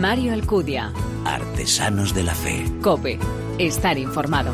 Mario 0.00 0.32
Alcudia. 0.32 0.92
Artesanos 1.24 2.14
de 2.14 2.24
la 2.24 2.34
Fe. 2.34 2.64
Cope. 2.82 3.18
Estar 3.58 3.96
informado. 3.96 4.52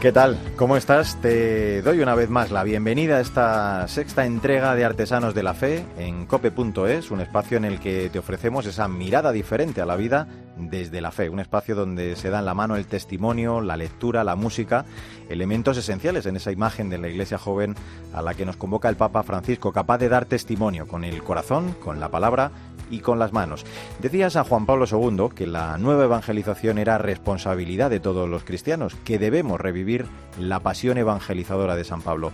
¿Qué 0.00 0.12
tal? 0.12 0.38
¿Cómo 0.56 0.76
estás? 0.76 1.20
Te 1.20 1.82
doy 1.82 2.00
una 2.00 2.14
vez 2.14 2.30
más 2.30 2.50
la 2.50 2.62
bienvenida 2.62 3.16
a 3.16 3.20
esta 3.20 3.88
sexta 3.88 4.26
entrega 4.26 4.74
de 4.74 4.84
Artesanos 4.84 5.34
de 5.34 5.42
la 5.42 5.54
Fe 5.54 5.84
en 5.96 6.26
cope.es, 6.26 7.10
un 7.10 7.20
espacio 7.20 7.56
en 7.56 7.64
el 7.64 7.80
que 7.80 8.08
te 8.08 8.18
ofrecemos 8.18 8.66
esa 8.66 8.86
mirada 8.86 9.32
diferente 9.32 9.80
a 9.80 9.86
la 9.86 9.96
vida 9.96 10.28
desde 10.58 11.00
la 11.00 11.10
fe, 11.10 11.28
un 11.28 11.40
espacio 11.40 11.74
donde 11.74 12.16
se 12.16 12.30
da 12.30 12.40
en 12.40 12.44
la 12.44 12.54
mano 12.54 12.76
el 12.76 12.86
testimonio, 12.86 13.60
la 13.60 13.76
lectura, 13.76 14.24
la 14.24 14.36
música, 14.36 14.84
elementos 15.28 15.76
esenciales 15.76 16.26
en 16.26 16.36
esa 16.36 16.52
imagen 16.52 16.90
de 16.90 16.98
la 16.98 17.08
iglesia 17.08 17.38
joven 17.38 17.74
a 18.12 18.22
la 18.22 18.34
que 18.34 18.46
nos 18.46 18.56
convoca 18.56 18.88
el 18.88 18.96
Papa 18.96 19.22
Francisco, 19.22 19.72
capaz 19.72 19.98
de 19.98 20.08
dar 20.08 20.26
testimonio 20.26 20.86
con 20.86 21.04
el 21.04 21.22
corazón, 21.22 21.74
con 21.82 22.00
la 22.00 22.10
palabra 22.10 22.50
y 22.90 23.00
con 23.00 23.18
las 23.18 23.32
manos. 23.32 23.64
Decía 24.00 24.30
San 24.30 24.44
Juan 24.44 24.66
Pablo 24.66 24.86
II 24.90 25.28
que 25.34 25.46
la 25.46 25.78
nueva 25.78 26.04
evangelización 26.04 26.78
era 26.78 26.98
responsabilidad 26.98 27.90
de 27.90 28.00
todos 28.00 28.28
los 28.28 28.44
cristianos, 28.44 28.96
que 29.04 29.18
debemos 29.18 29.60
revivir 29.60 30.06
la 30.38 30.60
pasión 30.60 30.98
evangelizadora 30.98 31.76
de 31.76 31.84
San 31.84 32.02
Pablo. 32.02 32.32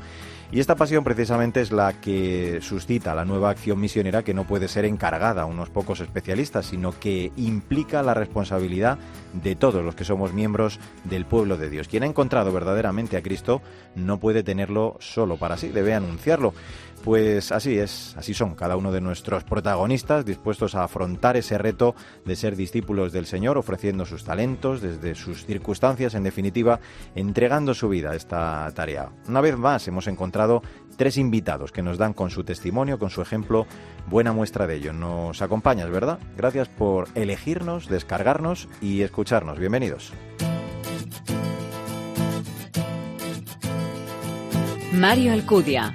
Y 0.54 0.60
esta 0.60 0.76
pasión 0.76 1.02
precisamente 1.02 1.60
es 1.60 1.72
la 1.72 1.94
que 1.94 2.60
suscita 2.62 3.12
la 3.12 3.24
nueva 3.24 3.50
acción 3.50 3.80
misionera 3.80 4.22
que 4.22 4.34
no 4.34 4.44
puede 4.44 4.68
ser 4.68 4.84
encargada 4.84 5.42
a 5.42 5.46
unos 5.46 5.68
pocos 5.68 5.98
especialistas, 5.98 6.66
sino 6.66 6.96
que 6.96 7.32
implica 7.36 8.04
la 8.04 8.14
responsabilidad 8.14 8.96
de 9.32 9.56
todos 9.56 9.84
los 9.84 9.96
que 9.96 10.04
somos 10.04 10.32
miembros 10.32 10.78
del 11.02 11.26
pueblo 11.26 11.56
de 11.56 11.70
Dios. 11.70 11.88
Quien 11.88 12.04
ha 12.04 12.06
encontrado 12.06 12.52
verdaderamente 12.52 13.16
a 13.16 13.22
Cristo 13.22 13.62
no 13.96 14.20
puede 14.20 14.44
tenerlo 14.44 14.96
solo 15.00 15.38
para 15.38 15.56
sí, 15.56 15.70
debe 15.70 15.92
anunciarlo. 15.92 16.54
Pues 17.04 17.52
así 17.52 17.78
es, 17.78 18.16
así 18.16 18.32
son 18.32 18.54
cada 18.54 18.78
uno 18.78 18.90
de 18.90 19.02
nuestros 19.02 19.44
protagonistas 19.44 20.24
dispuestos 20.24 20.74
a 20.74 20.84
afrontar 20.84 21.36
ese 21.36 21.58
reto 21.58 21.94
de 22.24 22.34
ser 22.34 22.56
discípulos 22.56 23.12
del 23.12 23.26
Señor, 23.26 23.58
ofreciendo 23.58 24.06
sus 24.06 24.24
talentos 24.24 24.80
desde 24.80 25.14
sus 25.14 25.44
circunstancias, 25.44 26.14
en 26.14 26.22
definitiva, 26.22 26.80
entregando 27.14 27.74
su 27.74 27.90
vida 27.90 28.12
a 28.12 28.16
esta 28.16 28.72
tarea. 28.74 29.10
Una 29.28 29.42
vez 29.42 29.58
más 29.58 29.86
hemos 29.86 30.06
encontrado 30.06 30.62
tres 30.96 31.18
invitados 31.18 31.72
que 31.72 31.82
nos 31.82 31.98
dan 31.98 32.14
con 32.14 32.30
su 32.30 32.42
testimonio, 32.42 32.98
con 32.98 33.10
su 33.10 33.20
ejemplo, 33.20 33.66
buena 34.06 34.32
muestra 34.32 34.66
de 34.66 34.76
ello. 34.76 34.94
Nos 34.94 35.42
acompañas, 35.42 35.90
¿verdad? 35.90 36.18
Gracias 36.38 36.70
por 36.70 37.08
elegirnos, 37.14 37.86
descargarnos 37.86 38.66
y 38.80 39.02
escucharnos. 39.02 39.58
Bienvenidos. 39.58 40.14
Mario 44.94 45.34
Alcudia. 45.34 45.94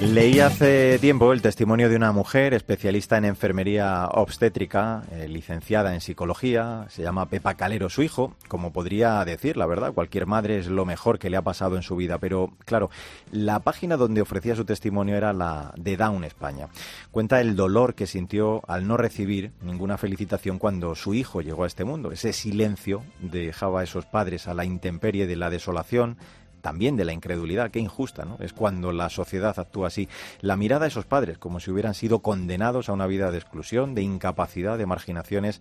Leí 0.00 0.40
hace 0.40 0.98
tiempo 0.98 1.30
el 1.34 1.42
testimonio 1.42 1.90
de 1.90 1.96
una 1.96 2.10
mujer 2.10 2.54
especialista 2.54 3.18
en 3.18 3.26
enfermería 3.26 4.06
obstétrica, 4.06 5.02
eh, 5.12 5.28
licenciada 5.28 5.92
en 5.92 6.00
psicología, 6.00 6.86
se 6.88 7.02
llama 7.02 7.26
Pepa 7.26 7.52
Calero 7.52 7.90
su 7.90 8.02
hijo, 8.02 8.34
como 8.48 8.72
podría 8.72 9.22
decir, 9.26 9.58
la 9.58 9.66
verdad, 9.66 9.92
cualquier 9.92 10.24
madre 10.24 10.58
es 10.58 10.68
lo 10.68 10.86
mejor 10.86 11.18
que 11.18 11.28
le 11.28 11.36
ha 11.36 11.42
pasado 11.42 11.76
en 11.76 11.82
su 11.82 11.96
vida, 11.96 12.16
pero 12.16 12.50
claro, 12.64 12.88
la 13.30 13.60
página 13.60 13.98
donde 13.98 14.22
ofrecía 14.22 14.56
su 14.56 14.64
testimonio 14.64 15.16
era 15.16 15.34
la 15.34 15.74
de 15.76 15.98
Down 15.98 16.24
España. 16.24 16.68
Cuenta 17.10 17.42
el 17.42 17.54
dolor 17.54 17.94
que 17.94 18.06
sintió 18.06 18.62
al 18.68 18.88
no 18.88 18.96
recibir 18.96 19.52
ninguna 19.60 19.98
felicitación 19.98 20.58
cuando 20.58 20.94
su 20.94 21.12
hijo 21.12 21.42
llegó 21.42 21.64
a 21.64 21.66
este 21.66 21.84
mundo. 21.84 22.10
Ese 22.10 22.32
silencio 22.32 23.04
dejaba 23.20 23.80
a 23.80 23.84
esos 23.84 24.06
padres 24.06 24.48
a 24.48 24.54
la 24.54 24.64
intemperie 24.64 25.26
de 25.26 25.36
la 25.36 25.50
desolación, 25.50 26.16
también 26.60 26.96
de 26.96 27.04
la 27.04 27.12
incredulidad, 27.12 27.70
qué 27.70 27.78
injusta, 27.78 28.24
¿no? 28.24 28.36
Es 28.40 28.52
cuando 28.52 28.92
la 28.92 29.08
sociedad 29.10 29.58
actúa 29.58 29.88
así. 29.88 30.08
La 30.40 30.56
mirada 30.56 30.82
de 30.82 30.88
esos 30.88 31.06
padres, 31.06 31.38
como 31.38 31.60
si 31.60 31.70
hubieran 31.70 31.94
sido 31.94 32.20
condenados 32.20 32.88
a 32.88 32.92
una 32.92 33.06
vida 33.06 33.30
de 33.30 33.38
exclusión, 33.38 33.94
de 33.94 34.02
incapacidad, 34.02 34.78
de 34.78 34.86
marginaciones, 34.86 35.60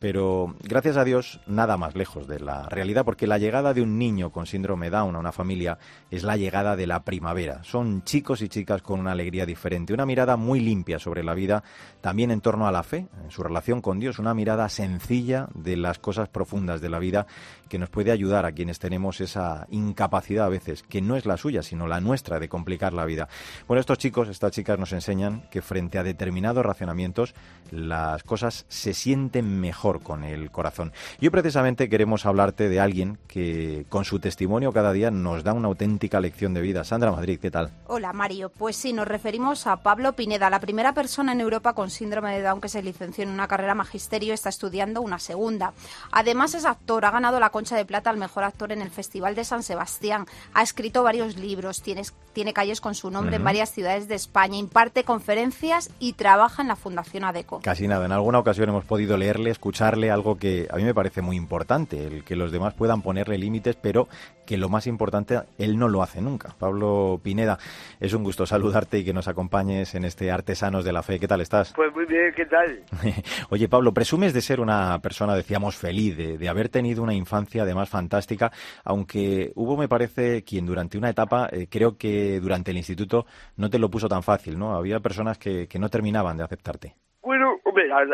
pero 0.00 0.56
gracias 0.62 0.96
a 0.96 1.04
Dios 1.04 1.40
nada 1.46 1.76
más 1.76 1.94
lejos 1.94 2.26
de 2.26 2.40
la 2.40 2.66
realidad, 2.70 3.04
porque 3.04 3.26
la 3.26 3.36
llegada 3.36 3.74
de 3.74 3.82
un 3.82 3.98
niño 3.98 4.30
con 4.30 4.46
síndrome 4.46 4.88
Down 4.88 5.14
a 5.14 5.18
una 5.18 5.30
familia 5.30 5.78
es 6.10 6.22
la 6.22 6.38
llegada 6.38 6.74
de 6.74 6.86
la 6.86 7.04
primavera. 7.04 7.62
Son 7.64 8.02
chicos 8.02 8.40
y 8.40 8.48
chicas 8.48 8.80
con 8.80 8.98
una 8.98 9.12
alegría 9.12 9.44
diferente, 9.44 9.92
una 9.92 10.06
mirada 10.06 10.38
muy 10.38 10.60
limpia 10.60 10.98
sobre 10.98 11.22
la 11.22 11.34
vida, 11.34 11.62
también 12.00 12.30
en 12.30 12.40
torno 12.40 12.66
a 12.66 12.72
la 12.72 12.82
fe, 12.82 13.08
en 13.22 13.30
su 13.30 13.42
relación 13.42 13.82
con 13.82 14.00
Dios, 14.00 14.18
una 14.18 14.32
mirada 14.32 14.70
sencilla 14.70 15.48
de 15.54 15.76
las 15.76 15.98
cosas 15.98 16.30
profundas 16.30 16.80
de 16.80 16.88
la 16.88 16.98
vida 16.98 17.26
que 17.68 17.78
nos 17.78 17.90
puede 17.90 18.10
ayudar 18.10 18.46
a 18.46 18.52
quienes 18.52 18.78
tenemos 18.78 19.20
esa 19.20 19.66
incapacidad 19.70 20.46
a 20.46 20.48
veces, 20.48 20.82
que 20.82 21.02
no 21.02 21.16
es 21.16 21.26
la 21.26 21.36
suya, 21.36 21.62
sino 21.62 21.86
la 21.86 22.00
nuestra 22.00 22.40
de 22.40 22.48
complicar 22.48 22.94
la 22.94 23.04
vida. 23.04 23.28
Bueno, 23.68 23.80
estos 23.80 23.98
chicos, 23.98 24.28
estas 24.28 24.52
chicas 24.52 24.78
nos 24.78 24.94
enseñan 24.94 25.42
que 25.50 25.60
frente 25.60 25.98
a 25.98 26.02
determinados 26.02 26.64
racionamientos 26.64 27.34
las 27.70 28.22
cosas 28.22 28.64
se 28.68 28.94
sienten 28.94 29.60
mejor 29.60 29.89
con 29.98 30.22
el 30.22 30.52
corazón. 30.52 30.92
Y 31.20 31.26
hoy 31.26 31.30
precisamente 31.30 31.88
queremos 31.88 32.24
hablarte 32.24 32.68
de 32.68 32.78
alguien 32.78 33.18
que 33.26 33.84
con 33.88 34.04
su 34.04 34.20
testimonio 34.20 34.72
cada 34.72 34.92
día 34.92 35.10
nos 35.10 35.42
da 35.42 35.52
una 35.52 35.66
auténtica 35.66 36.20
lección 36.20 36.54
de 36.54 36.60
vida. 36.60 36.84
Sandra 36.84 37.10
Madrid, 37.10 37.40
¿qué 37.42 37.50
tal? 37.50 37.72
Hola 37.88 38.12
Mario, 38.12 38.50
pues 38.50 38.76
sí, 38.76 38.92
nos 38.92 39.08
referimos 39.08 39.66
a 39.66 39.78
Pablo 39.82 40.12
Pineda, 40.12 40.48
la 40.50 40.60
primera 40.60 40.94
persona 40.94 41.32
en 41.32 41.40
Europa 41.40 41.72
con 41.72 41.90
síndrome 41.90 42.36
de 42.36 42.42
Down 42.42 42.60
que 42.60 42.68
se 42.68 42.82
licenció 42.82 43.24
en 43.24 43.30
una 43.30 43.48
carrera 43.48 43.74
magisterio, 43.74 44.32
está 44.32 44.48
estudiando 44.48 45.00
una 45.00 45.18
segunda. 45.18 45.72
Además 46.12 46.54
es 46.54 46.64
actor, 46.64 47.04
ha 47.04 47.10
ganado 47.10 47.40
la 47.40 47.50
Concha 47.50 47.76
de 47.76 47.84
Plata 47.84 48.10
al 48.10 48.16
mejor 48.16 48.44
actor 48.44 48.70
en 48.70 48.82
el 48.82 48.90
Festival 48.90 49.34
de 49.34 49.44
San 49.44 49.62
Sebastián, 49.62 50.26
ha 50.54 50.62
escrito 50.62 51.02
varios 51.02 51.36
libros, 51.36 51.82
tiene, 51.82 52.02
tiene 52.32 52.52
calles 52.52 52.80
con 52.80 52.94
su 52.94 53.10
nombre 53.10 53.36
en 53.36 53.44
varias 53.44 53.72
ciudades 53.72 54.08
de 54.08 54.14
España, 54.14 54.56
imparte 54.56 55.04
conferencias 55.04 55.90
y 55.98 56.12
trabaja 56.12 56.62
en 56.62 56.68
la 56.68 56.76
Fundación 56.76 57.24
ADECO. 57.24 57.60
Casi 57.62 57.88
nada, 57.88 58.06
en 58.06 58.12
alguna 58.12 58.38
ocasión 58.38 58.68
hemos 58.68 58.84
podido 58.84 59.16
leerle, 59.16 59.50
escucharle 59.80 60.10
algo 60.10 60.36
que 60.36 60.68
a 60.70 60.76
mí 60.76 60.84
me 60.84 60.92
parece 60.92 61.22
muy 61.22 61.36
importante, 61.36 62.06
el 62.06 62.22
que 62.22 62.36
los 62.36 62.52
demás 62.52 62.74
puedan 62.74 63.00
ponerle 63.00 63.38
límites, 63.38 63.76
pero 63.76 64.08
que 64.44 64.58
lo 64.58 64.68
más 64.68 64.86
importante, 64.86 65.38
él 65.56 65.78
no 65.78 65.88
lo 65.88 66.02
hace 66.02 66.20
nunca. 66.20 66.54
Pablo 66.58 67.18
Pineda, 67.22 67.58
es 67.98 68.12
un 68.12 68.22
gusto 68.22 68.44
saludarte 68.44 68.98
y 68.98 69.04
que 69.06 69.14
nos 69.14 69.26
acompañes 69.26 69.94
en 69.94 70.04
este 70.04 70.30
Artesanos 70.30 70.84
de 70.84 70.92
la 70.92 71.02
Fe. 71.02 71.18
¿Qué 71.18 71.26
tal 71.26 71.40
estás? 71.40 71.72
Pues 71.74 71.94
muy 71.94 72.04
bien, 72.04 72.30
¿qué 72.36 72.44
tal? 72.44 72.82
Oye, 73.48 73.68
Pablo, 73.68 73.94
presumes 73.94 74.34
de 74.34 74.42
ser 74.42 74.60
una 74.60 74.98
persona, 74.98 75.34
decíamos, 75.34 75.76
feliz, 75.76 76.14
de, 76.14 76.36
de 76.36 76.48
haber 76.50 76.68
tenido 76.68 77.02
una 77.02 77.14
infancia 77.14 77.62
además 77.62 77.88
fantástica, 77.88 78.52
aunque 78.84 79.50
hubo, 79.54 79.78
me 79.78 79.88
parece, 79.88 80.44
quien 80.44 80.66
durante 80.66 80.98
una 80.98 81.08
etapa, 81.08 81.48
eh, 81.50 81.68
creo 81.70 81.96
que 81.96 82.38
durante 82.40 82.72
el 82.72 82.76
instituto, 82.76 83.24
no 83.56 83.70
te 83.70 83.78
lo 83.78 83.88
puso 83.88 84.08
tan 84.08 84.22
fácil, 84.22 84.58
¿no? 84.58 84.74
Había 84.74 85.00
personas 85.00 85.38
que, 85.38 85.66
que 85.68 85.78
no 85.78 85.88
terminaban 85.88 86.36
de 86.36 86.44
aceptarte. 86.44 86.96
Bueno, 87.22 87.56
hombre, 87.64 87.86
la, 87.86 88.04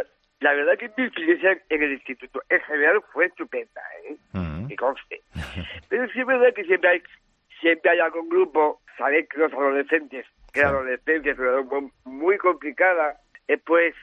la 0.41 0.53
verdad 0.53 0.77
que 0.79 0.91
mi 0.97 1.05
experiencia 1.07 1.59
en 1.69 1.83
el 1.83 1.93
instituto 1.93 2.43
en 2.49 2.61
general 2.63 3.03
fue 3.13 3.27
estupenda, 3.27 3.81
¿eh? 4.09 4.17
Mm. 4.33 4.69
Que 4.69 4.77
conste. 4.77 5.23
Pero 5.89 6.09
sí 6.11 6.21
es 6.21 6.27
verdad 6.27 6.53
que 6.55 6.65
siempre 6.65 6.91
hay, 6.91 7.03
siempre 7.61 7.91
hay 7.91 8.01
algún 8.01 8.29
grupo, 8.29 8.81
sabéis 8.99 9.29
que 9.29 9.39
los 9.39 9.53
adolescentes, 9.53 10.27
que 10.53 10.61
la 10.61 10.69
Sí. 10.69 10.75
adolescencia 10.75 11.33
es 11.33 11.39
una 11.39 11.51
edad 11.51 11.65
muy 12.05 12.37
complicada, 12.39 13.19
eh, 13.49 13.59
pues 13.59 13.95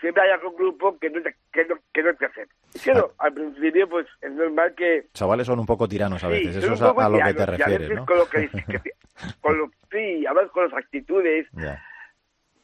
siempre 0.00 0.22
hay 0.24 0.30
algún 0.30 0.56
grupo 0.56 0.98
que 0.98 1.10
no 1.10 1.22
te, 1.22 1.36
que 1.52 1.64
no, 1.66 1.76
que 1.92 2.02
no 2.02 2.14
te 2.14 2.26
acepta. 2.26 2.54
Claro, 2.82 3.12
al 3.18 3.34
principio 3.34 3.88
pues 3.88 4.06
es 4.22 4.32
normal 4.32 4.74
que 4.74 5.04
Chavales 5.12 5.46
son 5.46 5.60
un 5.60 5.66
poco 5.66 5.86
tiranos 5.86 6.24
a 6.24 6.28
Sí, 6.28 6.32
veces, 6.32 6.64
son 6.64 6.74
eso 6.74 6.74
es 6.74 6.98
a, 6.98 7.04
a 7.04 7.08
lo 7.08 7.18
que 7.18 7.34
te 7.34 7.46
refieres, 7.46 7.90
¿no? 7.90 8.06
Con 8.06 8.18
lo 8.18 8.26
que, 8.28 8.48
con 9.40 9.58
lo, 9.58 9.70
sí, 9.90 10.24
además 10.26 10.50
con 10.50 10.64
las 10.64 10.74
actitudes. 10.74 11.46
Ya. 11.52 11.80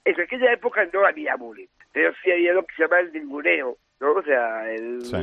En 0.05 0.19
aquella 0.21 0.53
época 0.53 0.85
no 0.93 1.05
había 1.07 1.37
bullying, 1.37 1.67
pero 1.93 2.13
sí 2.23 2.31
había 2.31 2.53
lo 2.53 2.65
que 2.65 2.75
se 2.75 2.83
llama 2.83 3.01
el 3.01 3.13
ninguneo, 3.13 3.77
¿no? 4.01 4.13
O 4.13 4.23
sea, 4.23 4.71
el, 4.73 5.03
Sí. 5.05 5.17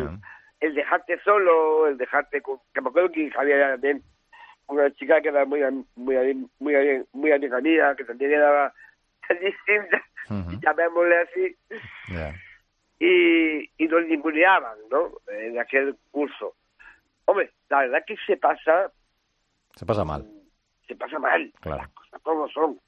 el 0.62 0.76
dejarte 0.76 1.20
solo, 1.22 1.88
el 1.88 1.98
dejarte... 1.98 2.42
Con, 2.42 2.60
que 2.74 2.82
me 2.82 2.90
acuerdo 2.90 3.12
que 3.12 3.32
había 3.38 3.72
también 3.72 4.02
una 4.68 4.92
chica 4.96 5.22
que 5.22 5.30
era 5.30 5.46
muy, 5.46 5.62
muy, 5.96 6.50
muy, 6.60 7.06
muy 7.14 7.32
amiga 7.32 7.62
mía, 7.62 7.96
que 7.96 8.04
también 8.04 8.32
era 8.34 8.74
distinta, 9.30 10.04
Ujú. 10.30 10.60
llamémosle 10.62 11.18
así, 11.18 11.56
y, 13.00 13.70
y 13.78 13.88
nos 13.88 14.06
ninguneaban, 14.06 14.78
¿no? 14.90 15.12
En 15.28 15.60
aquel 15.60 15.96
curso. 16.12 16.56
Hombre, 17.26 17.52
la 17.70 17.80
verdad 17.82 18.04
que 18.08 18.16
se 18.26 18.38
pasa 18.38 18.92
Se 19.76 19.86
pasa 19.86 20.04
mal, 20.06 20.26
se 20.88 20.96
pasa 20.96 21.20
mal. 21.20 21.52
Claro. 21.60 21.82
Las 21.82 21.90
cosas 21.92 22.22
como 22.22 22.48
son. 22.50 22.80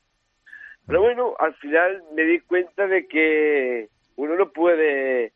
Pero 0.87 1.01
bueno, 1.01 1.35
al 1.39 1.53
final 1.55 2.03
me 2.15 2.23
di 2.23 2.39
cuenta 2.39 2.87
de 2.87 3.07
que 3.07 3.89
uno 4.15 4.35
no 4.35 4.49
puede 4.51 5.33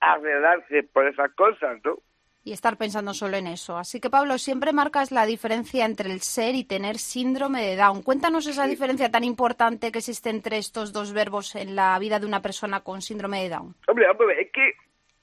arreglarse 0.00 0.82
por 0.82 1.06
esas 1.06 1.32
cosas, 1.34 1.78
¿no? 1.84 1.98
y 2.44 2.52
estar 2.52 2.78
pensando 2.78 3.12
solo 3.12 3.36
en 3.36 3.46
eso. 3.46 3.76
Así 3.76 4.00
que, 4.00 4.08
Pablo, 4.08 4.38
siempre 4.38 4.72
marcas 4.72 5.12
la 5.12 5.26
diferencia 5.26 5.84
entre 5.84 6.10
el 6.10 6.20
ser 6.20 6.54
y 6.54 6.64
tener 6.64 6.96
síndrome 6.96 7.62
de 7.62 7.76
Down. 7.76 8.02
Cuéntanos 8.02 8.46
esa 8.46 8.66
diferencia 8.66 9.10
tan 9.10 9.22
importante 9.22 9.92
que 9.92 9.98
existe 9.98 10.30
entre 10.30 10.56
estos 10.56 10.94
dos 10.94 11.12
verbos 11.12 11.54
en 11.56 11.76
la 11.76 11.98
vida 11.98 12.18
de 12.18 12.24
una 12.24 12.40
persona 12.40 12.80
con 12.80 13.02
síndrome 13.02 13.42
de 13.42 13.50
Down. 13.50 13.74
Hombre, 13.86 14.08
hombre, 14.08 14.40
es 14.40 14.50
que 14.50 14.72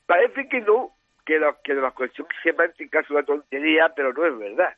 parece 0.06 0.48
que 0.48 0.62
no, 0.62 0.92
que, 1.26 1.40
lo, 1.40 1.60
que 1.64 1.74
la 1.74 1.90
cuestión 1.92 2.28
semántica 2.44 3.00
es 3.00 3.10
una 3.10 3.24
tontería, 3.24 3.92
pero 3.96 4.14
no 4.14 4.24
es 4.28 4.38
verdad. 4.38 4.76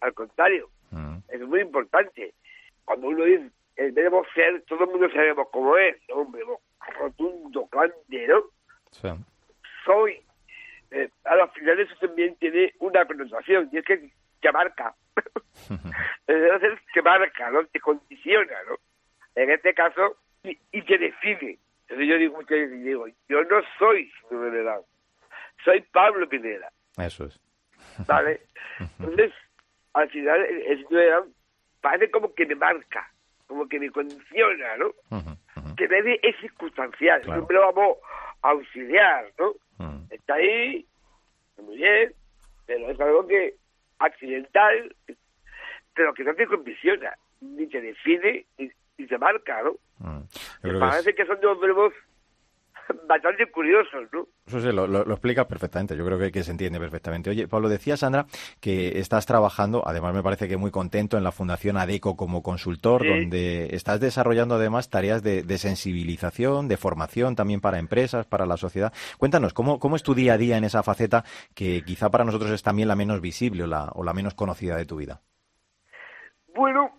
Al 0.00 0.14
contrario, 0.14 0.70
Mm. 0.90 1.18
es 1.28 1.40
muy 1.42 1.60
importante. 1.60 2.34
Cuando 2.84 3.08
uno 3.08 3.24
dice 3.24 3.50
el 3.76 3.92
verbo 3.92 4.24
ser, 4.34 4.62
todo 4.62 4.84
el 4.84 4.90
mundo 4.90 5.10
sabemos 5.10 5.48
cómo 5.52 5.76
es, 5.76 5.96
¿no? 6.08 6.22
Un 6.22 6.32
verbo 6.32 6.60
rotundo, 6.98 7.68
grande, 7.70 8.26
¿no? 8.28 8.42
Sí. 8.90 9.08
Soy. 9.84 10.22
Eh, 10.90 11.10
al 11.24 11.50
final 11.50 11.80
eso 11.80 11.94
también 12.00 12.36
tiene 12.36 12.72
una 12.78 13.04
connotación, 13.04 13.68
y 13.72 13.78
es 13.78 13.84
que 13.84 14.10
te 14.40 14.52
marca. 14.52 14.94
Entonces 16.26 16.78
te 16.92 17.02
marca, 17.02 17.50
¿no? 17.50 17.64
Te 17.66 17.80
condiciona, 17.80 18.56
¿no? 18.68 18.76
En 19.34 19.50
este 19.50 19.74
caso, 19.74 20.16
y, 20.42 20.58
y 20.72 20.82
te 20.82 20.98
define. 20.98 21.58
Entonces 21.82 22.08
yo 22.08 22.18
digo 22.18 22.36
muchas 22.36 22.58
veces, 22.58 22.82
digo, 22.82 23.06
yo 23.28 23.44
no 23.44 23.60
soy 23.78 24.10
de 24.30 24.62
Down, 24.62 24.82
soy 25.64 25.80
Pablo 25.92 26.28
Pineda, 26.28 26.72
Eso 26.98 27.26
es. 27.26 27.40
¿vale? 28.06 28.40
Entonces, 28.98 29.32
al 29.92 30.10
final, 30.10 30.40
el, 30.44 30.62
el 30.62 30.86
parece 31.80 32.10
como 32.10 32.34
que 32.34 32.46
me 32.46 32.56
marca, 32.56 33.08
como 33.46 33.68
que 33.68 33.78
me 33.78 33.90
condiciona, 33.90 34.76
¿no? 34.76 34.92
Que 35.76 35.88
me 35.88 36.18
es 36.22 36.36
circunstancial, 36.40 37.20
Claro. 37.22 37.42
no 37.42 37.46
me 37.48 37.54
lo 37.54 37.72
vamos 37.72 37.98
a 38.42 38.50
auxiliar, 38.50 39.30
¿no? 39.38 39.52
Mm. 39.78 40.06
Está 40.10 40.34
ahí, 40.34 40.86
muy 41.62 41.76
bien, 41.76 42.12
pero 42.66 42.90
es 42.90 43.00
algo 43.00 43.26
que 43.26 43.54
accidental, 43.98 44.94
pero 45.94 46.12
que 46.14 46.24
no 46.24 46.34
te 46.34 46.46
condiciona, 46.46 47.12
ni 47.40 47.66
te 47.66 47.80
define, 47.80 48.44
ni, 48.58 48.70
ni 48.98 49.06
te 49.06 49.18
marca, 49.18 49.62
¿no? 49.62 49.76
Me 50.00 50.26
creo 50.60 50.62
que 50.62 50.68
es- 50.70 50.80
parece 50.80 51.14
que 51.14 51.26
son 51.26 51.40
dos 51.40 51.60
verbos 51.60 51.92
bastante 53.08 53.50
curiosos, 53.50 54.08
¿no? 54.12 54.26
Eso 54.46 54.60
sí, 54.60 54.66
lo, 54.72 54.86
lo, 54.86 55.04
lo 55.04 55.12
explicas 55.14 55.46
perfectamente. 55.46 55.96
Yo 55.96 56.04
creo 56.04 56.18
que, 56.18 56.30
que 56.30 56.42
se 56.44 56.50
entiende 56.50 56.78
perfectamente. 56.78 57.30
Oye, 57.30 57.48
Pablo, 57.48 57.68
decía 57.68 57.96
Sandra 57.96 58.26
que 58.60 58.98
estás 58.98 59.26
trabajando, 59.26 59.82
además 59.86 60.14
me 60.14 60.22
parece 60.22 60.48
que 60.48 60.56
muy 60.56 60.70
contento 60.70 61.16
en 61.16 61.24
la 61.24 61.32
Fundación 61.32 61.76
ADECO 61.76 62.16
como 62.16 62.42
consultor, 62.42 63.02
Sí. 63.02 63.08
donde 63.08 63.74
estás 63.74 64.00
desarrollando 64.00 64.54
además 64.54 64.90
tareas 64.90 65.22
de, 65.22 65.42
de 65.42 65.58
sensibilización, 65.58 66.68
de 66.68 66.76
formación 66.76 67.34
también 67.36 67.60
para 67.60 67.78
empresas, 67.78 68.26
para 68.26 68.46
la 68.46 68.56
sociedad. 68.56 68.92
Cuéntanos, 69.18 69.52
¿cómo, 69.52 69.78
¿cómo 69.78 69.96
es 69.96 70.02
tu 70.02 70.14
día 70.14 70.34
a 70.34 70.38
día 70.38 70.56
en 70.56 70.64
esa 70.64 70.82
faceta 70.82 71.24
que 71.54 71.82
quizá 71.84 72.10
para 72.10 72.24
nosotros 72.24 72.50
es 72.50 72.62
también 72.62 72.88
la 72.88 72.96
menos 72.96 73.20
visible 73.20 73.64
o 73.64 73.66
la, 73.66 73.90
o 73.94 74.04
la 74.04 74.12
menos 74.14 74.34
conocida 74.34 74.76
de 74.76 74.86
tu 74.86 74.96
vida? 74.96 75.20
Bueno, 76.54 76.90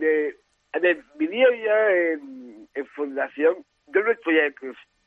eh, 0.00 0.36
a 0.72 0.78
ver, 0.78 1.02
mi 1.18 1.26
día 1.26 1.46
a 1.48 1.50
día 1.50 2.12
en, 2.12 2.68
en 2.74 2.86
fundación, 2.94 3.56
yo 3.88 4.02
no 4.02 4.12
estoy 4.12 4.38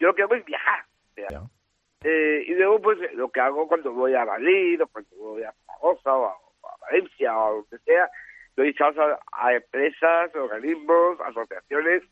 yo 0.03 0.09
lo 0.09 0.15
que 0.15 0.23
hago 0.23 0.35
es 0.35 0.43
viajar. 0.43 0.83
Eh, 2.03 2.43
y 2.45 2.53
luego, 2.55 2.81
pues, 2.81 2.99
lo 3.13 3.29
que 3.29 3.39
hago 3.39 3.69
cuando 3.69 3.93
voy 3.93 4.13
a 4.13 4.25
Madrid, 4.25 4.81
o 4.81 4.87
cuando 4.87 5.15
voy 5.15 5.43
a 5.43 5.53
Zaragoza, 5.65 6.13
o 6.13 6.25
a, 6.25 6.77
Valencia, 6.81 7.37
o 7.37 7.61
a 7.61 7.69
que 7.69 7.77
sea, 7.85 8.09
doy 8.57 8.73
charlas 8.75 9.17
a, 9.31 9.47
a 9.47 9.53
empresas, 9.53 10.35
organismos, 10.35 11.21
asociaciones, 11.21 12.03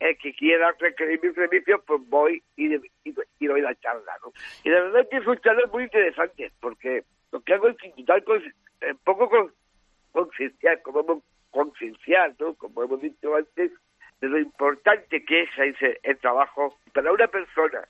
el 0.00 0.18
que 0.18 0.34
quiera 0.34 0.74
requerir 0.80 1.20
mis 1.22 1.34
servicios, 1.34 1.80
pues 1.86 2.00
voy 2.08 2.42
y, 2.56 2.74
y, 2.74 3.14
y 3.38 3.46
doy 3.46 3.60
la 3.60 3.74
charla, 3.76 4.18
¿no? 4.24 4.32
Y 4.64 4.70
la 4.70 4.80
verdad 4.80 5.02
es 5.02 5.08
que 5.08 5.24
son 5.24 5.38
charlas 5.38 5.70
muy 5.72 5.84
interesantes, 5.84 6.52
porque 6.60 7.04
lo 7.30 7.40
que 7.40 7.54
hago 7.54 7.68
es 7.68 7.76
intentar 7.84 8.24
con, 8.24 8.42
un 8.42 8.98
poco 9.04 9.28
con, 9.28 9.52
concienciar, 10.10 10.82
como 10.82 11.00
hemos, 11.00 11.22
concienciar, 11.52 12.34
¿no? 12.40 12.54
Como 12.54 12.82
hemos 12.82 13.00
dicho 13.00 13.36
antes, 13.36 13.70
de 14.20 14.28
lo 14.28 14.38
importante 14.38 15.24
que 15.24 15.42
es 15.42 15.50
ese, 15.58 16.00
el 16.02 16.16
trabajo 16.18 16.76
para 16.92 17.12
una 17.12 17.26
persona 17.26 17.80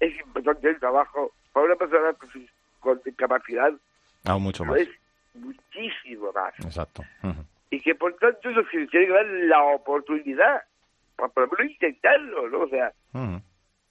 es 0.00 0.18
importante 0.20 0.68
el 0.68 0.78
trabajo 0.78 1.32
para 1.52 1.66
una 1.66 1.76
persona 1.76 2.12
con, 2.14 2.28
con 2.80 3.00
discapacidad 3.04 3.72
Aún 4.24 4.42
mucho 4.44 4.64
más. 4.64 4.78
es 4.78 4.88
muchísimo 5.34 6.32
más 6.32 6.54
Exacto. 6.60 7.02
Y 7.70 7.80
que 7.80 7.94
por 7.94 8.14
tanto 8.16 8.50
nos 8.50 8.68
tiene 8.70 8.86
que 8.86 9.08
dar 9.08 9.26
la 9.26 9.62
oportunidad 9.62 10.62
para 11.16 11.28
por 11.32 11.50
lo 11.50 11.56
menos 11.58 11.72
intentarlo 11.72 12.48
¿no? 12.48 12.60
o 12.60 12.68
sea 12.68 12.92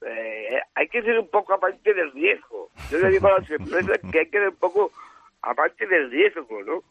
eh, 0.06 0.60
hay 0.76 0.88
que 0.88 1.02
ser 1.02 1.20
un 1.20 1.28
poco 1.30 1.54
aparte 1.54 1.94
del 1.94 2.12
riesgo 2.12 2.70
yo 2.92 3.00
le 3.00 3.10
digo 3.10 3.28
a 3.28 3.40
las 3.40 3.50
empresas 3.60 4.00
que 4.12 4.20
hay 4.20 4.26
que 4.30 4.40
ser 4.40 4.50
un 4.50 4.56
poco 4.56 4.92
aparte 5.42 5.88
del 5.88 6.10
riesgo 6.12 6.64
¿no? 6.64 6.84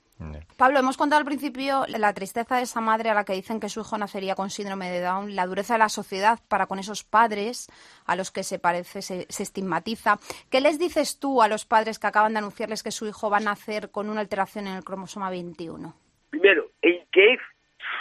Pablo, 0.56 0.78
hemos 0.78 0.96
contado 0.96 1.20
al 1.20 1.26
principio 1.26 1.84
la 1.88 2.12
tristeza 2.12 2.56
de 2.56 2.62
esa 2.62 2.80
madre 2.80 3.10
a 3.10 3.14
la 3.14 3.24
que 3.24 3.32
dicen 3.32 3.60
que 3.60 3.68
su 3.68 3.80
hijo 3.80 3.98
nacería 3.98 4.34
con 4.34 4.50
síndrome 4.50 4.90
de 4.90 5.00
Down, 5.00 5.34
la 5.34 5.46
dureza 5.46 5.74
de 5.74 5.80
la 5.80 5.88
sociedad 5.88 6.38
para 6.48 6.66
con 6.66 6.78
esos 6.78 7.04
padres 7.04 7.68
a 8.06 8.16
los 8.16 8.30
que 8.30 8.42
se 8.42 8.58
parece, 8.58 9.02
se, 9.02 9.26
se 9.28 9.42
estigmatiza. 9.42 10.18
¿Qué 10.50 10.60
les 10.60 10.78
dices 10.78 11.18
tú 11.18 11.42
a 11.42 11.48
los 11.48 11.64
padres 11.64 11.98
que 11.98 12.06
acaban 12.06 12.32
de 12.32 12.38
anunciarles 12.38 12.82
que 12.82 12.90
su 12.90 13.06
hijo 13.06 13.30
va 13.30 13.38
a 13.38 13.40
nacer 13.40 13.90
con 13.90 14.08
una 14.08 14.20
alteración 14.20 14.66
en 14.66 14.76
el 14.76 14.84
cromosoma 14.84 15.30
21? 15.30 15.94
primero, 16.34 16.68
en 16.82 17.06
que 17.12 17.34
es 17.34 17.40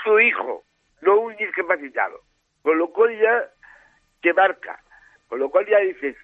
su 0.03 0.19
hijo, 0.19 0.63
no 1.01 1.19
un 1.19 1.35
discapacitado. 1.35 2.21
Con 2.63 2.79
lo 2.79 2.87
cual 2.89 3.15
ya 3.19 3.49
te 4.21 4.33
marca. 4.33 4.81
Con 5.27 5.39
lo 5.39 5.49
cual 5.49 5.67
ya 5.67 5.79
dices, 5.79 6.15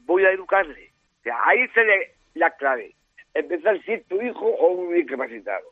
voy 0.00 0.24
a 0.24 0.30
educarle. 0.30 0.92
O 1.20 1.22
sea, 1.24 1.36
ahí 1.44 1.62
está 1.62 1.82
la, 1.82 1.94
la 2.34 2.50
clave. 2.56 2.94
Empezar 3.34 3.82
si 3.82 3.92
es 3.94 4.06
tu 4.06 4.22
hijo 4.22 4.46
o 4.46 4.68
un 4.68 4.94
discapacitado. 4.94 5.66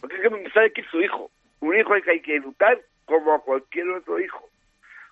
Porque 0.00 0.16
es 0.16 0.22
que 0.22 0.50
sabes 0.50 0.72
que 0.72 0.80
es 0.82 0.86
su 0.88 1.00
hijo. 1.00 1.30
Un 1.60 1.76
hijo 1.76 1.94
es 1.94 2.04
que 2.04 2.10
hay 2.12 2.20
que 2.20 2.36
educar 2.36 2.80
como 3.04 3.34
a 3.34 3.42
cualquier 3.42 3.88
otro 3.90 4.18
hijo. 4.20 4.48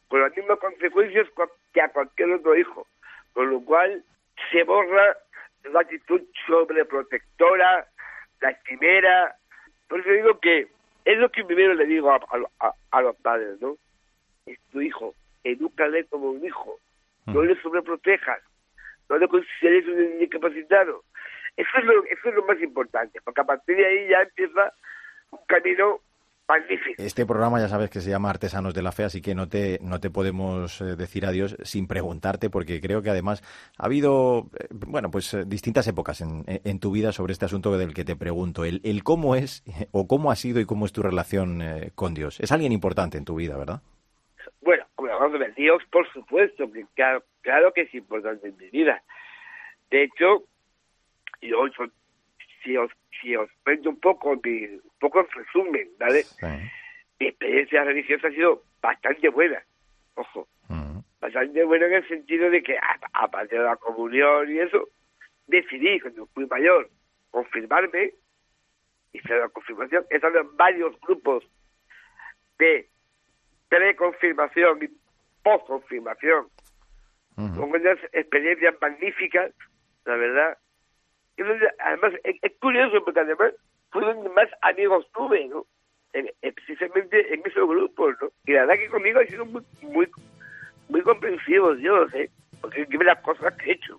Con 0.08 0.20
las 0.22 0.34
mismas 0.36 0.58
consecuencias 0.58 1.26
que 1.72 1.80
a 1.80 1.88
cualquier 1.90 2.32
otro 2.32 2.56
hijo. 2.56 2.86
Con 3.32 3.50
lo 3.50 3.60
cual 3.64 4.02
se 4.50 4.62
borra 4.64 5.16
la 5.72 5.80
actitud 5.80 6.22
sobreprotectora, 6.46 7.86
lastimera, 8.40 9.34
por 9.88 10.00
eso 10.00 10.10
digo 10.10 10.38
que 10.40 10.68
es 11.04 11.18
lo 11.18 11.30
que 11.30 11.44
primero 11.44 11.74
le 11.74 11.86
digo 11.86 12.10
a, 12.10 12.16
a- 12.16 12.66
a- 12.68 12.74
a 12.90 13.02
los 13.02 13.16
padres, 13.16 13.60
¿no? 13.60 13.76
Es 14.46 14.58
tu 14.70 14.80
hijo, 14.80 15.14
edúcale 15.44 16.04
como 16.06 16.30
un 16.30 16.44
hijo, 16.44 16.78
no 17.26 17.42
le 17.42 17.60
sobreprotejas, 17.60 18.40
no 19.08 19.18
le 19.18 19.28
consideres 19.28 19.86
un 19.86 20.18
discapacitado. 20.18 21.04
Eso 21.58 21.70
es, 21.76 21.84
lo, 21.84 22.04
eso 22.04 22.28
es 22.28 22.34
lo 22.36 22.46
más 22.46 22.60
importante, 22.62 23.20
porque 23.24 23.40
a 23.40 23.44
partir 23.44 23.76
de 23.76 23.84
ahí 23.84 24.08
ya 24.08 24.22
empieza 24.22 24.72
un 25.32 25.40
camino 25.48 25.98
magnífico. 26.46 27.02
Este 27.02 27.26
programa 27.26 27.58
ya 27.58 27.66
sabes 27.66 27.90
que 27.90 28.00
se 28.00 28.10
llama 28.10 28.30
Artesanos 28.30 28.74
de 28.74 28.82
la 28.82 28.92
Fe, 28.92 29.02
así 29.02 29.20
que 29.20 29.34
no 29.34 29.48
te, 29.48 29.80
no 29.82 29.98
te 29.98 30.08
podemos 30.08 30.80
eh, 30.80 30.94
decir 30.94 31.26
adiós 31.26 31.56
sin 31.64 31.88
preguntarte, 31.88 32.48
porque 32.48 32.80
creo 32.80 33.02
que 33.02 33.10
además 33.10 33.42
ha 33.76 33.86
habido, 33.86 34.46
eh, 34.56 34.68
bueno, 34.70 35.10
pues 35.10 35.34
eh, 35.34 35.42
distintas 35.48 35.88
épocas 35.88 36.20
en, 36.20 36.44
en 36.46 36.78
tu 36.78 36.92
vida 36.92 37.10
sobre 37.10 37.32
este 37.32 37.46
asunto 37.46 37.76
del 37.76 37.92
que 37.92 38.04
te 38.04 38.14
pregunto. 38.14 38.64
El, 38.64 38.80
el 38.84 39.02
cómo 39.02 39.34
es, 39.34 39.64
o 39.90 40.06
cómo 40.06 40.30
ha 40.30 40.36
sido 40.36 40.60
y 40.60 40.64
cómo 40.64 40.86
es 40.86 40.92
tu 40.92 41.02
relación 41.02 41.60
con 41.96 42.14
Dios. 42.14 42.38
Es 42.38 42.52
alguien 42.52 42.70
importante 42.70 43.18
en 43.18 43.24
tu 43.24 43.34
vida, 43.34 43.56
¿verdad? 43.56 43.82
Bueno, 44.60 44.86
a 45.20 45.26
ver, 45.26 45.54
Dios, 45.56 45.82
por 45.90 46.08
supuesto, 46.12 46.70
que 46.70 46.86
claro, 46.94 47.24
claro 47.40 47.72
que 47.72 47.82
es 47.82 47.94
importante 47.94 48.46
en 48.46 48.56
mi 48.56 48.70
vida. 48.70 49.02
De 49.90 50.04
hecho, 50.04 50.44
yo, 51.40 51.66
so- 51.76 51.90
si 52.64 52.76
os, 52.76 52.90
si 53.20 53.34
os 53.36 53.48
cuento 53.64 53.90
un 53.90 54.00
poco, 54.00 54.38
mi, 54.42 54.64
un 54.64 54.82
poco 55.00 55.20
en 55.20 55.28
resumen, 55.30 55.88
¿vale? 55.98 56.22
Sí. 56.24 56.46
Mi 57.20 57.26
experiencia 57.28 57.84
religiosa 57.84 58.28
ha 58.28 58.30
sido 58.30 58.62
bastante 58.82 59.28
buena, 59.28 59.62
ojo, 60.14 60.48
Mm, 60.68 60.98
bastante 61.20 61.64
buena 61.64 61.86
en 61.86 61.94
el 61.94 62.08
sentido 62.08 62.50
de 62.50 62.62
que, 62.62 62.76
a- 62.76 63.00
aparte 63.12 63.56
de 63.56 63.62
la 63.64 63.76
comunión 63.76 64.50
y 64.52 64.58
eso, 64.58 64.88
decidí, 65.46 65.98
cuando 66.00 66.26
fui 66.26 66.46
mayor, 66.46 66.90
confirmarme, 67.30 68.12
hice 69.12 69.34
la 69.38 69.48
confirmación, 69.48 70.04
he 70.10 70.16
estado 70.16 70.40
en 70.40 70.56
varios 70.56 70.98
grupos 71.00 71.44
de 72.58 72.88
preconfirmación 73.68 74.82
y 74.82 74.88
postconfirmación, 75.42 76.48
ujú. 77.36 77.60
con 77.60 77.70
unas 77.80 77.98
experiencias 78.12 78.74
magníficas, 78.80 79.52
la 80.04 80.16
verdad. 80.16 80.58
Además, 81.84 82.12
es, 82.24 82.36
curioso 82.60 83.02
porque 83.04 83.20
además 83.20 83.52
fue 83.90 84.02
donde 84.04 84.28
más 84.30 84.48
amigos 84.62 85.06
tuve, 85.14 85.46
¿no? 85.48 85.66
En- 86.12 86.30
en- 86.42 86.54
precisamente 86.54 87.34
en 87.34 87.40
esos 87.44 87.68
grupos, 87.68 88.14
¿no? 88.20 88.28
Y 88.46 88.52
la 88.52 88.60
verdad 88.66 88.74
que 88.76 88.88
conmigo 88.88 89.20
han 89.20 89.28
sido 89.28 89.44
muy, 89.46 89.62
muy, 89.82 90.08
muy 90.88 91.02
comprensivos, 91.02 91.78
Dios, 91.78 92.12
¿eh? 92.14 92.30
Porque 92.60 92.86
dime 92.86 93.04
las 93.04 93.20
cosas 93.20 93.54
que 93.54 93.70
he 93.70 93.74
hecho. 93.74 93.96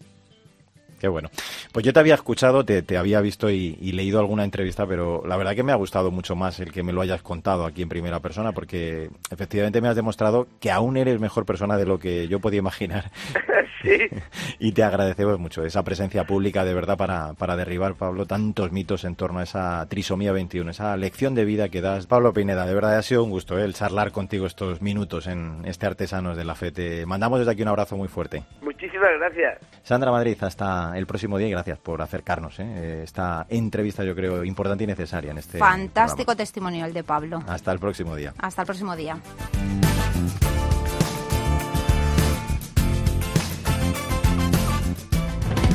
Qué 0.99 1.07
bueno. 1.07 1.29
Pues 1.71 1.85
yo 1.85 1.93
te 1.93 1.99
había 2.01 2.15
escuchado, 2.15 2.65
te, 2.65 2.81
te 2.81 2.97
había 2.97 3.21
visto 3.21 3.49
y, 3.49 3.77
y 3.79 3.93
leído 3.93 4.19
alguna 4.19 4.43
entrevista, 4.43 4.85
pero 4.85 5.23
la 5.25 5.37
verdad 5.37 5.55
que 5.55 5.63
me 5.63 5.71
ha 5.71 5.75
gustado 5.75 6.11
mucho 6.11 6.35
más 6.35 6.59
el 6.59 6.73
que 6.73 6.83
me 6.83 6.91
lo 6.91 6.99
hayas 6.99 7.21
contado 7.21 7.65
aquí 7.65 7.83
en 7.83 7.87
primera 7.87 8.19
persona, 8.19 8.51
porque 8.51 9.09
efectivamente 9.31 9.79
me 9.79 9.87
has 9.87 9.95
demostrado 9.95 10.47
que 10.59 10.71
aún 10.71 10.97
eres 10.97 11.21
mejor 11.21 11.45
persona 11.45 11.77
de 11.77 11.85
lo 11.85 11.99
que 11.99 12.27
yo 12.27 12.41
podía 12.41 12.59
imaginar 12.59 13.05
sí. 13.81 14.09
y 14.59 14.71
te 14.71 14.83
agradecemos 14.83 15.39
mucho 15.39 15.63
esa 15.63 15.83
presencia 15.83 16.23
pública 16.25 16.65
de 16.65 16.73
verdad 16.73 16.97
para, 16.97 17.33
para 17.33 17.55
derribar, 17.55 17.95
Pablo, 17.95 18.25
tantos 18.25 18.71
mitos 18.71 19.03
en 19.03 19.15
torno 19.15 19.39
a 19.39 19.43
esa 19.43 19.85
trisomía 19.87 20.31
21, 20.31 20.71
esa 20.71 20.95
lección 20.97 21.35
de 21.35 21.45
vida 21.45 21.69
que 21.69 21.81
das. 21.81 22.07
Pablo 22.07 22.33
Pineda, 22.33 22.65
de 22.65 22.73
verdad 22.73 22.97
ha 22.97 23.01
sido 23.01 23.23
un 23.23 23.29
gusto 23.29 23.57
¿eh? 23.57 23.63
el 23.63 23.73
charlar 23.73 24.11
contigo 24.11 24.45
estos 24.45 24.81
minutos 24.81 25.27
en 25.27 25.61
este 25.65 25.85
Artesanos 25.85 26.37
de 26.37 26.45
la 26.45 26.55
Fe. 26.55 26.71
Te 26.71 27.05
mandamos 27.05 27.39
desde 27.39 27.51
aquí 27.51 27.61
un 27.61 27.69
abrazo 27.69 27.97
muy 27.97 28.07
fuerte. 28.07 28.43
Muchísimas 28.61 29.09
gracias. 29.19 29.59
Sandra 29.83 30.11
Madrid, 30.11 30.37
hasta 30.41 30.97
el 30.97 31.05
próximo 31.05 31.37
día 31.37 31.47
y 31.47 31.51
gracias 31.51 31.79
por 31.79 32.01
acercarnos. 32.01 32.59
¿eh? 32.59 33.01
Esta 33.03 33.45
entrevista 33.49 34.03
yo 34.03 34.15
creo 34.15 34.43
importante 34.43 34.83
y 34.83 34.87
necesaria 34.87 35.31
en 35.31 35.37
este 35.37 35.57
Fantástico 35.57 36.25
programa. 36.25 36.37
testimonial 36.37 36.93
de 36.93 37.03
Pablo. 37.03 37.43
Hasta 37.47 37.71
el 37.71 37.79
próximo 37.79 38.15
día. 38.15 38.33
Hasta 38.37 38.61
el 38.61 38.65
próximo 38.65 38.95
día. 38.95 39.17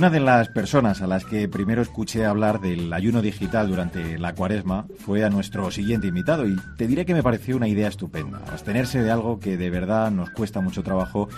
Una 0.00 0.08
de 0.08 0.20
las 0.20 0.48
personas 0.48 1.02
a 1.02 1.06
las 1.06 1.26
que 1.26 1.46
primero 1.46 1.82
escuché 1.82 2.24
hablar 2.24 2.62
del 2.62 2.90
ayuno 2.90 3.20
digital 3.20 3.68
durante 3.68 4.18
la 4.18 4.34
cuaresma 4.34 4.86
fue 4.98 5.26
a 5.26 5.28
nuestro 5.28 5.70
siguiente 5.70 6.06
invitado 6.06 6.48
y 6.48 6.56
te 6.78 6.86
diré 6.86 7.04
que 7.04 7.12
me 7.12 7.22
pareció 7.22 7.54
una 7.54 7.68
idea 7.68 7.88
estupenda. 7.88 8.38
Abstenerse 8.50 9.02
de 9.02 9.10
algo 9.10 9.38
que 9.38 9.58
de 9.58 9.68
verdad 9.68 10.10
nos 10.10 10.30
cuesta 10.30 10.62
mucho 10.62 10.82
trabajo, 10.82 11.28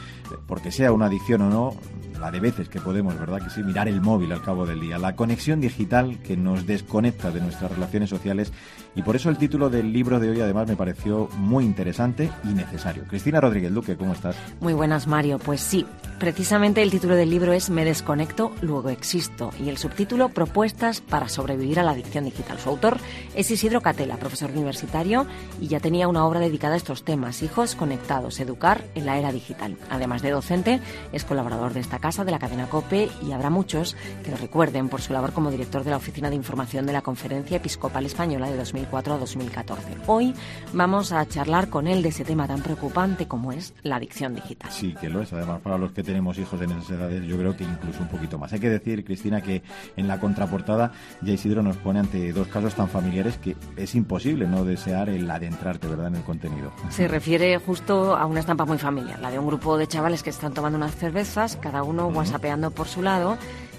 porque 0.47 0.71
sea 0.71 0.93
una 0.93 1.07
adicción 1.07 1.43
o 1.43 1.51
no, 1.51 1.75
la 2.21 2.31
de 2.31 2.39
veces 2.39 2.69
que 2.69 2.81
podemos, 2.81 3.19
¿verdad? 3.19 3.43
Que 3.43 3.51
sí, 3.51 3.65
mirar 3.65 3.89
el 3.89 4.01
móvil 4.01 4.31
al 4.31 4.43
cabo 4.43 4.65
del 4.65 4.79
día. 4.79 4.97
La 4.97 5.17
conexión 5.17 5.61
digital 5.61 6.21
que 6.21 6.37
nos 6.37 6.65
desconecta 6.65 7.33
de 7.33 7.41
nuestras 7.41 7.73
relaciones 7.73 8.11
sociales 8.11 8.53
y 8.95 9.03
por 9.03 9.17
eso 9.17 9.31
el 9.31 9.39
título 9.39 9.71
del 9.71 9.93
libro 9.93 10.21
de 10.21 10.31
hoy 10.31 10.41
además 10.41 10.69
me 10.69 10.77
pareció 10.77 11.29
muy 11.37 11.65
interesante 11.65 12.31
y 12.45 12.49
necesario. 12.49 13.05
Cristina 13.09 13.41
Rodríguez 13.41 13.73
Duque, 13.73 13.97
¿cómo 13.97 14.13
estás? 14.13 14.37
Muy 14.61 14.75
buenas, 14.75 15.07
Mario. 15.07 15.39
Pues 15.39 15.63
sí, 15.63 15.87
precisamente 16.19 16.83
el 16.83 16.91
título 16.91 17.15
del 17.15 17.31
libro 17.31 17.53
es 17.53 17.71
Me 17.71 17.87
desconecto, 17.87 18.53
luego 18.61 18.91
existo. 18.91 19.51
Y 19.59 19.71
el 19.71 19.79
subtítulo, 19.79 20.29
Propuestas 20.29 21.01
para 21.01 21.29
sobrevivir 21.29 21.81
a 21.81 21.85
la 21.85 21.93
adicción 21.93 22.25
digital. 22.25 22.59
Su 22.59 22.69
autor 22.69 22.99
es 23.35 23.51
Isidro 23.51 23.81
Catela, 23.81 24.19
profesor 24.19 24.51
universitario, 24.51 25.27
y 25.59 25.69
ya 25.69 25.81
tenía 25.81 26.09
una 26.09 26.27
obra 26.27 26.41
dedicada 26.41 26.75
a 26.75 26.77
estos 26.77 27.03
temas, 27.03 27.43
Hijos 27.43 27.75
Conectados, 27.75 28.41
Educar 28.41 28.85
en 28.95 29.07
la 29.07 29.19
Era 29.19 29.33
Digital. 29.33 29.79
Además 29.89 30.21
de 30.21 30.31
docente, 30.31 30.81
es 31.13 31.25
colaborador 31.25 31.73
de 31.73 31.81
esta 31.81 31.99
casa, 31.99 32.25
de 32.25 32.31
la 32.31 32.39
cadena 32.39 32.69
COPE, 32.69 33.09
y 33.27 33.33
habrá 33.33 33.49
muchos 33.49 33.97
que 34.23 34.31
lo 34.31 34.37
recuerden 34.37 34.91
por 34.91 35.01
su 35.01 35.15
labor 35.15 35.33
como 35.33 35.51
director 35.51 35.83
de 35.83 35.91
la 35.91 35.97
Oficina 35.97 36.29
de 36.29 36.37
Información 36.37 36.85
de 36.85 36.93
la 36.93 37.01
Conferencia 37.01 37.57
Episcopal 37.57 38.05
Española 38.05 38.51
de 38.51 38.57
2000 38.59 38.82
2004-2014. 38.91 39.77
Hoy 40.07 40.35
vamos 40.73 41.13
a 41.13 41.27
charlar 41.27 41.69
con 41.69 41.87
él 41.87 42.03
de 42.03 42.09
ese 42.11 42.25
tema 42.25 42.47
tan 42.47 42.63
preocupante 42.63 43.27
como 43.27 43.53
es 43.53 43.75
la 43.83 43.97
adicción 43.97 44.35
digital. 44.35 44.71
Sí, 44.71 44.95
que 45.01 45.09
lo 45.09 45.23
es. 45.23 45.33
Además, 45.33 45.61
para 45.61 45.79
los 45.79 45.93
que 45.93 46.03
tenemos 46.03 46.39
hijos 46.39 46.61
en 46.61 46.71
esas 46.73 46.91
edades, 46.91 47.25
yo 47.25 47.37
creo 47.37 47.57
que 47.57 47.65
incluso 47.65 48.01
un 48.01 48.09
poquito 48.09 48.39
más. 48.39 48.53
Hay 48.53 48.61
que 48.61 48.71
decir, 48.71 49.05
Cristina, 49.05 49.41
que 49.41 49.63
en 49.97 50.09
la 50.09 50.19
contraportada 50.19 50.93
ya 51.21 51.33
Isidro 51.33 51.63
nos 51.63 51.77
pone 51.77 52.01
ante 52.01 52.33
dos 52.33 52.49
casos 52.49 52.75
tan 52.75 52.89
familiares 52.89 53.39
que 53.39 53.57
es 53.77 53.95
imposible 53.95 54.47
no 54.47 54.65
desear 54.65 55.09
el 55.09 55.31
adentrarte, 55.31 55.89
¿verdad?, 55.89 56.09
en 56.09 56.17
el 56.17 56.23
contenido. 56.23 56.73
Se 56.91 57.09
refiere 57.09 57.59
justo 57.59 58.17
a 58.17 58.27
una 58.27 58.41
estampa 58.41 58.65
muy 58.65 58.79
familiar, 58.79 59.21
la 59.21 59.31
de 59.31 59.39
un 59.39 59.47
grupo 59.47 59.77
de 59.77 59.87
chavales 59.87 60.23
que 60.23 60.31
están 60.31 60.55
tomando 60.55 60.77
unas 60.79 60.95
cervezas, 60.95 61.57
cada 61.57 61.83
uno 61.83 62.07
uh 62.07 62.11
-huh. 62.11 62.17
whatsappeando 62.17 62.71
por 62.71 62.89
su 62.89 63.03
lado 63.03 63.39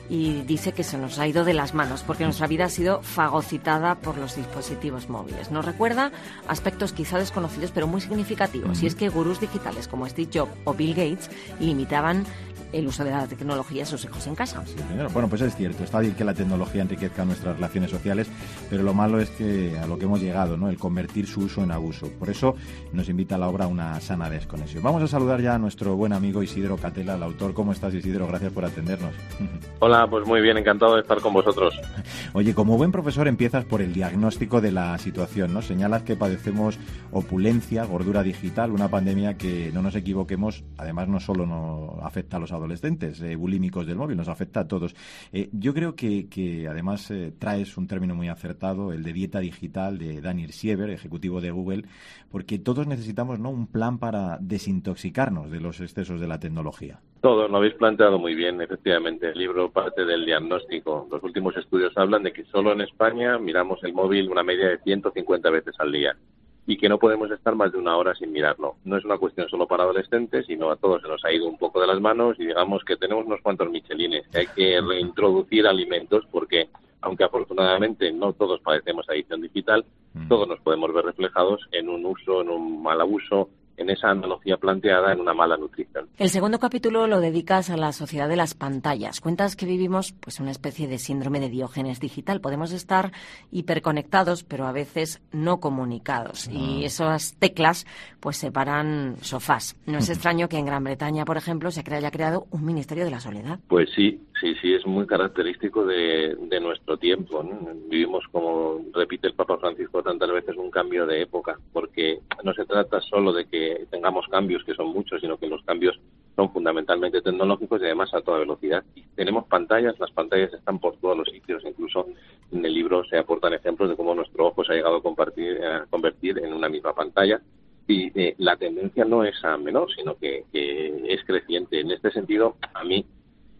y 0.10 0.42
dice 0.42 0.74
que 0.74 0.84
se 0.84 0.98
nos 0.98 1.20
ha 1.20 1.28
ido 1.28 1.46
de 1.46 1.54
las 1.54 1.74
manos 1.74 2.04
porque 2.04 2.24
nuestra 2.24 2.48
vida 2.48 2.66
ha 2.66 2.70
sido 2.70 3.02
fagocitada 3.02 3.96
por 3.96 4.18
los 4.18 4.36
dispositivos 4.36 5.10
móviles. 5.10 5.52
Nos 5.52 5.66
recuerda 5.66 6.12
aspectos 6.48 6.94
quizá 6.94 7.18
desconocidos 7.18 7.72
pero 7.72 7.88
muy 7.88 8.02
significativos 8.02 8.84
y 8.84 8.88
es 8.88 8.96
que 8.96 9.10
gurús 9.10 9.40
digitales 9.40 9.88
como 9.88 10.08
Steve 10.08 10.30
Jobs 10.34 10.52
o 10.66 10.74
Bill 10.74 10.94
Gates 10.94 11.30
limitaban 11.60 12.26
el 12.74 12.88
uso 12.88 13.03
de 13.03 13.12
la 13.12 13.27
tecnología 13.27 13.84
a 13.84 13.86
sus 13.86 14.03
hijos 14.03 14.25
en 14.27 14.36
casa. 14.36 14.63
Sí, 14.65 14.75
bueno, 15.13 15.30
pues 15.30 15.42
es 15.42 15.56
cierto, 15.56 15.84
está 15.84 16.00
bien 16.00 16.15
que 16.15 16.25
la 16.25 16.34
tecnología 16.34 16.82
enriquezca 16.82 17.24
nuestras 17.24 17.56
relaciones 17.56 17.92
sociales, 17.92 18.27
pero 18.70 18.84
lo 18.84 18.94
malo 18.94 19.20
es 19.20 19.30
que 19.30 19.77
a 19.77 19.86
lo 19.86 19.98
que 19.98 20.06
hemos 20.06 20.20
llegado, 20.20 20.58
¿no? 20.58 20.70
El 20.70 20.77
convertir 20.77 21.27
su 21.27 21.42
uso 21.42 21.63
en 21.63 21.72
abuso. 21.72 22.10
Por 22.20 22.30
eso 22.30 22.56
nos 22.92 23.08
invita 23.10 23.36
a 23.36 23.38
la 23.38 23.48
obra 23.48 23.68
una 23.68 24.00
sana 24.01 24.30
desconexión. 24.30 24.84
Vamos 24.84 25.03
a 25.03 25.08
saludar 25.08 25.39
ya 25.39 25.56
a 25.56 25.60
nuestro 25.60 25.96
buen 25.96 26.13
amigo 26.13 26.42
Isidro 26.42 26.77
Catela, 26.77 27.15
el 27.15 27.24
autor. 27.24 27.53
¿Cómo 27.53 27.72
estás, 27.72 27.94
Isidro? 27.94 28.27
Gracias 28.27 28.51
por 28.51 28.65
atendernos. 28.65 29.13
Hola, 29.80 30.08
pues 30.10 30.25
muy 30.25 30.42
bien, 30.42 30.58
encantado 30.58 30.96
de 30.96 31.01
estar 31.01 31.22
con 31.22 31.34
vosotros. 31.34 31.80
Oye, 32.34 32.56
como 32.56 32.77
buen 32.77 32.92
profesor 32.92 33.27
empiezas 33.27 33.65
por 33.65 33.82
el 33.82 33.94
diagnóstico 33.94 34.62
de 34.62 34.72
la 34.72 34.98
situación, 34.98 35.53
¿no? 35.53 35.62
Señalas 35.62 36.01
que 36.01 36.15
padecemos 36.15 36.80
opulencia, 37.12 37.86
gordura 37.86 38.24
digital, 38.24 38.72
una 38.72 38.88
pandemia 38.88 39.38
que, 39.38 39.72
no 39.74 39.84
nos 39.84 39.96
equivoquemos, 39.96 40.63
además 40.77 41.08
no 41.08 41.20
solo 41.20 41.46
nos 41.46 42.03
afecta 42.03 42.38
a 42.38 42.39
los 42.39 42.51
adolescentes 42.51 42.62
eh, 42.72 43.36
bulímicos 43.36 43.86
del 43.86 43.98
móvil, 43.98 44.17
nos 44.17 44.27
afecta 44.27 44.62
a 44.62 44.67
todos. 44.67 44.96
Eh, 45.32 45.50
yo 45.51 45.74
creo 45.74 45.96
que, 45.96 46.27
que 46.29 46.67
además 46.67 47.10
eh, 47.12 47.34
traes 47.38 47.77
un 47.77 47.88
término 47.88 48.15
muy 48.15 48.29
acertado, 48.29 48.91
el 48.93 49.03
de 49.03 49.13
dieta 49.13 49.39
digital 49.39 49.98
de 49.98 50.22
Daniel 50.22 50.51
Siever, 50.51 50.89
ejecutivo 50.89 51.41
de 51.41 51.51
Google, 51.51 51.84
porque 52.32 52.60
todos 52.60 52.88
necesitamos 52.88 53.39
¿no? 53.39 53.50
un 53.50 53.67
plan 53.67 54.00
para 54.00 54.38
desintoxicarnos 54.39 55.51
de 55.51 55.60
los 55.60 55.79
excesos 55.82 56.20
de 56.20 56.27
la 56.27 56.39
tecnología. 56.39 57.00
Todos 57.22 57.50
lo 57.50 57.58
habéis 57.58 57.75
planteado 57.75 58.20
muy 58.20 58.36
bien, 58.36 58.60
efectivamente. 58.62 59.29
El 59.29 59.39
libro 59.39 59.72
parte 59.72 60.03
del 60.03 60.25
diagnóstico. 60.25 61.08
Los 61.10 61.24
últimos 61.24 61.55
estudios 61.55 61.93
hablan 61.96 62.24
de 62.24 62.34
que 62.34 62.43
solo 62.46 62.74
en 62.74 62.82
España 62.82 63.38
miramos 63.39 63.82
el 63.84 63.93
móvil 63.93 64.29
una 64.29 64.43
media 64.43 64.67
de 64.67 64.79
150 64.79 65.50
veces 65.50 65.74
al 65.79 65.91
día 65.91 66.17
y 66.65 66.77
que 66.77 66.89
no 66.89 66.98
podemos 66.98 67.29
estar 67.32 67.55
más 67.55 67.72
de 67.72 67.77
una 67.77 67.98
hora 67.98 68.15
sin 68.15 68.32
mirarlo. 68.32 68.75
No 68.86 68.98
es 68.98 69.05
una 69.05 69.17
cuestión 69.17 69.50
solo 69.50 69.67
para 69.67 69.84
adolescentes, 69.84 70.46
sino 70.46 70.72
a 70.72 70.77
todos 70.77 71.01
se 71.01 71.08
nos 71.08 71.24
ha 71.25 71.32
ido 71.32 71.46
un 71.46 71.58
poco 71.58 71.82
de 71.82 71.88
las 71.88 72.00
manos 72.00 72.39
y 72.39 72.46
digamos 72.46 72.84
que 72.86 72.96
tenemos 72.96 73.25
unos 73.25 73.41
cuantos 73.41 73.70
michelines, 73.70 74.27
que 74.29 74.39
hay 74.39 74.48
que 74.48 74.82
reintroducir 74.82 75.67
alimentos 75.67 76.25
porque 76.32 76.70
aunque 77.01 77.25
afortunadamente 77.25 78.12
no 78.13 78.32
todos 78.32 78.62
padecemos 78.62 79.10
adicción 79.10 79.41
digital, 79.41 79.86
mm. 80.13 80.29
todos 80.29 80.48
nos 80.48 80.60
podemos 80.62 80.93
ver 80.93 81.03
reflejados 81.03 81.62
en 81.74 81.89
un 81.89 82.05
uso, 82.05 82.41
en 82.41 82.50
un 82.50 82.82
mal 82.82 83.01
abuso, 83.01 83.50
en 83.77 83.89
esa 83.89 84.10
analogía 84.10 84.58
planteada 84.58 85.13
en 85.13 85.20
una 85.20 85.34
mala 85.34 85.58
nutrición. 85.58 86.08
El 86.18 86.30
segundo 86.30 86.60
capítulo 86.60 87.08
lo 87.08 87.20
dedicas 87.20 87.70
a 87.70 87.77
la 87.77 87.92
sociedad 87.92 88.30
de 88.30 88.36
las 88.36 88.53
pantallas. 88.53 89.22
Cuentas 89.22 89.56
que 89.56 89.65
vivimos 89.65 90.13
pues 90.13 90.39
una 90.39 90.51
especie 90.51 90.88
de 90.88 90.98
síndrome 90.98 91.39
de 91.39 91.50
Diógenes 91.50 92.00
digital. 92.00 92.42
Podemos 92.42 92.72
estar 92.72 93.12
hiperconectados, 93.51 94.44
pero 94.44 94.65
a 94.65 94.72
veces 94.72 95.22
no 95.32 95.60
comunicados. 95.60 96.48
Y 96.50 96.86
esas 96.86 97.36
teclas 97.39 97.86
pues 98.20 98.38
separan 98.38 99.18
sofás. 99.22 99.75
No 99.86 99.98
es 99.98 100.10
extraño 100.10 100.48
que 100.48 100.58
en 100.58 100.65
Gran 100.65 100.84
Bretaña, 100.84 101.25
por 101.25 101.38
ejemplo, 101.38 101.72
se 101.72 101.84
haya 101.94 102.12
creado 102.12 102.48
un 102.51 102.65
Ministerio 102.65 103.06
de 103.06 103.12
la 103.12 103.20
Soledad. 103.20 103.60
Pues 103.68 103.89
sí, 103.96 104.20
sí, 104.39 104.56
sí, 104.62 104.74
es 104.74 104.86
muy 104.86 105.06
característico 105.06 105.86
de, 105.86 106.36
de 106.36 106.60
nuestro 106.60 106.98
tiempo. 106.98 107.44
Vivimos, 107.89 108.25
como 108.32 108.80
repite 108.94 109.27
el 109.27 109.34
Papa 109.34 109.58
Francisco 109.58 110.01
tantas 110.01 110.32
veces, 110.32 110.56
un 110.58 110.72
cambio 110.72 111.06
de 111.06 111.22
época, 111.22 111.58
porque 111.72 112.12
no 112.44 112.54
se 112.54 112.66
trata 112.66 113.02
solo 113.02 113.34
de 113.34 113.46
que 113.46 113.86
tengamos 113.90 114.28
cambios, 114.28 114.64
que 114.64 114.74
son 114.74 114.88
muchos, 114.88 115.22
sino 115.22 115.38
que 115.38 115.48
los 115.48 115.64
cambios 115.64 116.00
son 116.36 116.52
fundamentalmente 116.52 117.22
tecnológicos 117.22 117.82
y 117.82 117.86
además 117.86 118.14
a 118.14 118.22
toda 118.22 118.40
velocidad. 118.40 118.84
Tenemos 119.16 119.46
pantallas, 119.46 120.00
las 120.00 120.12
pantallas 120.12 120.54
están 120.54 120.80
por 120.80 120.98
todos 120.98 121.18
los 121.18 121.28
sitios, 121.30 121.64
incluso 121.66 122.08
en 122.52 122.66
el 122.66 122.74
libro 122.74 123.04
se 123.06 123.18
aportan 123.18 123.54
ejemplos 123.54 123.90
de 123.90 123.96
cómo 123.96 124.16
nuestro 124.16 124.48
ojo 124.48 124.64
se 124.64 124.74
ha 124.74 124.76
llegado 124.76 124.98
a, 124.98 125.04
compartir, 125.04 125.64
a 125.64 125.86
convertir 125.90 126.40
en 126.40 126.54
una 126.54 126.70
misma 126.70 126.94
pantalla. 126.94 127.42
Y 127.88 128.18
eh, 128.20 128.36
la 128.38 128.56
tendencia 128.56 129.04
no 129.04 129.26
es 129.26 129.44
a 129.44 129.58
menor, 129.58 129.94
sino 129.94 130.16
que, 130.16 130.46
que 130.52 131.14
es 131.14 131.24
creciente. 131.26 131.82
En 131.82 131.92
este 131.92 132.12
sentido, 132.12 132.56
a 132.74 132.84
mí 132.84 133.06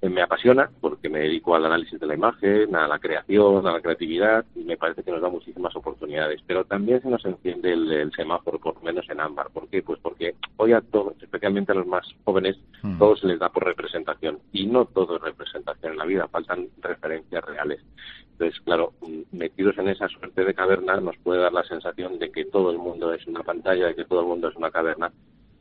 me 0.10 0.22
apasiona 0.22 0.69
porque 0.81 1.10
me 1.10 1.19
dedico 1.19 1.55
al 1.55 1.65
análisis 1.65 2.00
de 2.00 2.07
la 2.07 2.15
imagen, 2.15 2.75
a 2.75 2.88
la 2.88 3.00
creación, 3.00 3.65
a 3.65 3.72
la 3.72 3.81
creatividad 3.81 4.45
y 4.55 4.63
me 4.63 4.77
parece 4.77 5.03
que 5.03 5.12
nos 5.12 5.22
da 5.22 5.29
muchísimas 5.29 5.75
oportunidades. 5.75 6.41
Pero 6.45 6.65
también 6.65 7.01
se 7.01 7.10
nos 7.10 7.24
enciende 7.25 7.72
el, 7.72 8.12
semáforo, 8.15 8.60
por 8.60 8.75
lo 8.75 8.81
menos 8.81 9.10
en 9.10 9.22
ámbar. 9.22 9.50
¿Por 9.51 9.69
qué? 9.69 9.81
Pues 9.81 10.00
porque 10.01 10.36
hoy 10.57 10.74
a 10.74 10.81
todos, 10.81 11.13
especialmente 11.22 11.72
a 11.72 11.75
los 11.75 11.88
más 11.88 12.05
jóvenes, 12.25 12.57
mm. 12.81 12.98
todo 12.98 13.15
se 13.15 13.27
les 13.27 13.39
da 13.39 13.50
por 13.50 13.63
representación 13.63 14.39
y 14.51 14.65
no 14.65 14.86
todo 14.86 15.15
es 15.15 15.22
representación 15.22 15.93
en 15.93 15.98
la 15.98 16.05
vida, 16.05 16.27
faltan 16.27 16.67
referencias 16.81 17.43
reales. 17.45 17.79
Entonces, 18.33 18.60
claro, 18.62 18.93
metidos 19.31 19.77
en 19.77 19.89
esa 19.89 20.10
suerte 20.10 20.43
de 20.43 20.53
caverna 20.53 21.00
nos 21.00 21.15
puede 21.17 21.41
dar 21.41 21.53
la 21.53 21.63
sensación 21.63 22.19
de 22.19 22.31
que 22.31 22.45
todo 22.45 22.72
el 22.72 22.77
mundo 22.77 23.13
es 23.13 23.25
una 23.27 23.43
pantalla, 23.43 23.88
de 23.88 23.95
que 23.95 24.05
todo 24.05 24.22
el 24.22 24.27
mundo 24.27 24.50
es 24.50 24.55
una 24.55 24.72
caverna 24.72 25.12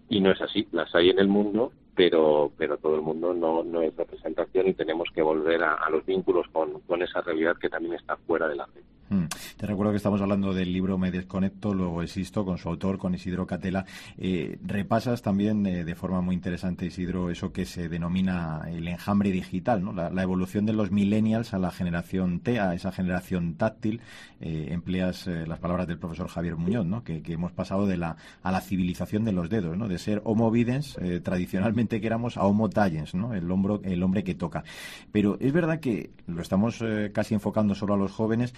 y 0.08 0.20
no 0.20 0.30
es 0.32 0.40
así. 0.40 0.66
Las 0.72 0.94
hay 0.94 1.10
en 1.10 1.18
el 1.18 1.28
mundo, 1.28 1.72
pero, 1.94 2.50
pero 2.56 2.78
todo 2.78 2.94
el 2.94 3.02
mundo 3.02 3.34
no, 3.34 3.62
no 3.62 3.82
es 3.82 3.94
representación 3.96 4.68
y 4.68 4.74
tenemos 4.74 5.08
que 5.14 5.22
volver 5.22 5.62
a, 5.62 5.88
los 5.90 6.04
vínculos 6.06 6.46
con, 6.52 6.80
con, 6.80 7.02
esa 7.02 7.20
realidad 7.20 7.56
que 7.60 7.68
también 7.68 7.94
está 7.94 8.16
fuera 8.16 8.48
de 8.48 8.56
la 8.56 8.66
fe. 8.66 8.80
Mm. 9.12 9.26
Te 9.58 9.66
recuerdo 9.66 9.92
que 9.92 9.98
estamos 9.98 10.22
hablando 10.22 10.54
del 10.54 10.72
libro 10.72 10.96
Me 10.96 11.10
Desconecto, 11.10 11.74
luego 11.74 12.02
existo, 12.02 12.46
con 12.46 12.56
su 12.56 12.70
autor, 12.70 12.96
con 12.96 13.14
Isidro 13.14 13.46
Catela. 13.46 13.84
Eh, 14.16 14.58
repasas 14.64 15.20
también 15.20 15.66
eh, 15.66 15.84
de 15.84 15.94
forma 15.94 16.22
muy 16.22 16.34
interesante, 16.34 16.86
Isidro, 16.86 17.28
eso 17.28 17.52
que 17.52 17.66
se 17.66 17.90
denomina 17.90 18.62
el 18.68 18.88
enjambre 18.88 19.30
digital, 19.30 19.84
¿no? 19.84 19.92
la, 19.92 20.22
evolución 20.22 20.64
de 20.64 20.72
los 20.72 20.90
millennials 20.90 21.52
a 21.52 21.58
la 21.58 21.70
generación 21.70 22.40
T, 22.40 22.58
a 22.58 22.74
esa 22.74 22.90
generación 22.90 23.56
táctil. 23.56 24.00
Eh, 24.40 24.68
empleas 24.70 25.26
las 25.26 25.58
palabras 25.58 25.86
del 25.86 25.98
profesor 25.98 26.28
Javier 26.28 26.56
Muñoz, 26.56 26.86
¿no? 26.86 27.04
que, 27.04 27.22
hemos 27.26 27.52
pasado 27.52 27.86
de 27.86 27.98
la, 27.98 28.16
a 28.42 28.50
la 28.50 28.60
civilización 28.60 29.24
de 29.24 29.32
los 29.32 29.50
dedos, 29.50 29.76
¿no? 29.76 29.88
de 29.88 29.98
ser 29.98 30.22
homo 30.24 30.50
videns, 30.50 30.96
tradicionalmente 31.22 32.00
que 32.00 32.06
éramos, 32.06 32.36
a 32.36 32.44
homo 32.44 32.70
tallens, 32.70 33.14
¿no? 33.14 33.34
el, 33.34 33.50
hombro, 33.50 33.80
el 33.84 34.02
hombre 34.02 34.24
que 34.24 34.34
toca. 34.34 34.64
Pero 35.12 35.36
es 35.40 35.52
verdad 35.52 35.80
que 35.80 36.10
lo 36.26 36.40
estamos 36.40 36.82
casi 37.12 37.34
enfocando 37.34 37.74
solo 37.74 37.94
a 37.94 37.96
los 37.96 38.12
jóvenes. 38.12 38.54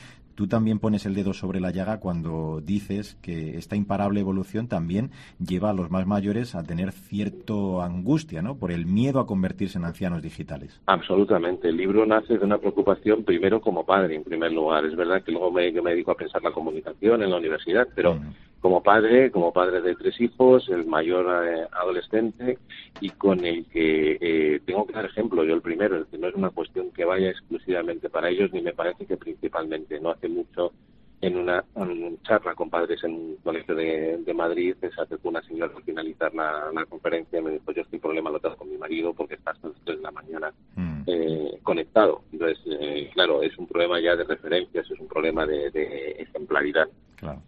También 0.48 0.78
pones 0.78 1.06
el 1.06 1.14
dedo 1.14 1.32
sobre 1.32 1.60
la 1.60 1.70
llaga 1.70 2.00
cuando 2.00 2.60
dices 2.62 3.16
que 3.22 3.56
esta 3.56 3.76
imparable 3.76 4.20
evolución 4.20 4.68
también 4.68 5.10
lleva 5.38 5.70
a 5.70 5.74
los 5.74 5.90
más 5.90 6.06
mayores 6.06 6.54
a 6.54 6.62
tener 6.62 6.92
cierto 6.92 7.82
angustia, 7.82 8.42
¿no? 8.42 8.56
Por 8.56 8.72
el 8.72 8.86
miedo 8.86 9.20
a 9.20 9.26
convertirse 9.26 9.78
en 9.78 9.84
ancianos 9.84 10.22
digitales. 10.22 10.80
Absolutamente. 10.86 11.68
El 11.68 11.76
libro 11.76 12.06
nace 12.06 12.38
de 12.38 12.44
una 12.44 12.58
preocupación 12.58 13.24
primero 13.24 13.60
como 13.60 13.84
padre, 13.84 14.14
en 14.14 14.24
primer 14.24 14.52
lugar. 14.52 14.84
Es 14.84 14.96
verdad 14.96 15.22
que 15.22 15.32
luego 15.32 15.50
me, 15.50 15.70
me 15.72 15.90
dedico 15.90 16.12
a 16.12 16.16
pensar 16.16 16.42
la 16.42 16.52
comunicación 16.52 17.22
en 17.22 17.30
la 17.30 17.36
universidad, 17.36 17.88
pero 17.94 18.18
como 18.64 18.83
padre, 18.83 19.30
como 19.30 19.52
padre 19.52 19.83
de 19.83 19.94
tres 19.94 20.18
hijos, 20.23 20.71
el 20.71 20.87
mayor 20.87 21.47
eh, 21.47 21.66
adolescente 21.71 22.56
y 22.99 23.11
con 23.11 23.44
el 23.44 23.66
que 23.66 24.16
eh, 24.18 24.61
tengo 24.64 24.87
que 24.87 24.94
dar 24.94 25.04
ejemplo, 25.04 25.44
yo 25.44 25.52
el 25.52 25.61
primero, 25.61 25.99
el 25.99 26.06
que 26.06 26.16
no 26.16 26.28
es 26.28 26.35
una 26.35 26.49
cuestión 26.49 26.90
que 26.90 27.04
vaya 27.04 27.28
exclusivamente 27.28 28.09
para 28.09 28.30
ellos, 28.30 28.50
ni 28.54 28.62
me 28.62 28.73
parece 28.73 29.04
que 29.04 29.18
principalmente. 29.18 30.00
No 30.00 30.12
hace 30.12 30.30
mucho 30.30 30.73
en 31.21 31.37
una 31.37 31.62
charla 32.23 32.54
con 32.54 32.71
padres 32.71 33.04
en 33.04 33.12
un 33.12 33.37
colegio 33.44 33.75
de, 33.75 34.33
Madrid, 34.35 34.75
se 34.80 34.99
acercó 34.99 35.28
una 35.28 35.42
señora 35.42 35.71
al 35.76 35.83
finalizar 35.83 36.33
la, 36.35 36.87
conferencia 36.88 37.40
y 37.40 37.42
me 37.42 37.50
dijo, 37.50 37.71
yo 37.71 37.83
este 37.83 37.99
problema 37.99 38.30
lo 38.30 38.40
tengo 38.40 38.56
con 38.56 38.71
mi 38.71 38.78
marido 38.78 39.12
porque 39.12 39.35
está 39.35 39.50
hasta 39.50 39.68
las 39.68 39.80
3 39.85 39.99
de 39.99 40.02
la 40.02 40.11
mañana 40.11 40.54
mm. 40.76 41.02
eh, 41.06 41.59
conectado. 41.62 42.23
Entonces, 42.33 42.59
claro, 43.12 43.42
es 43.42 43.59
un 43.59 43.66
problema 43.66 44.00
ya 44.00 44.16
de 44.16 44.25
referencias, 44.25 44.90
es 44.90 44.99
un 44.99 45.06
problema 45.06 45.44
de, 45.44 45.71
de 45.71 46.12
ejemplaridad. 46.12 46.88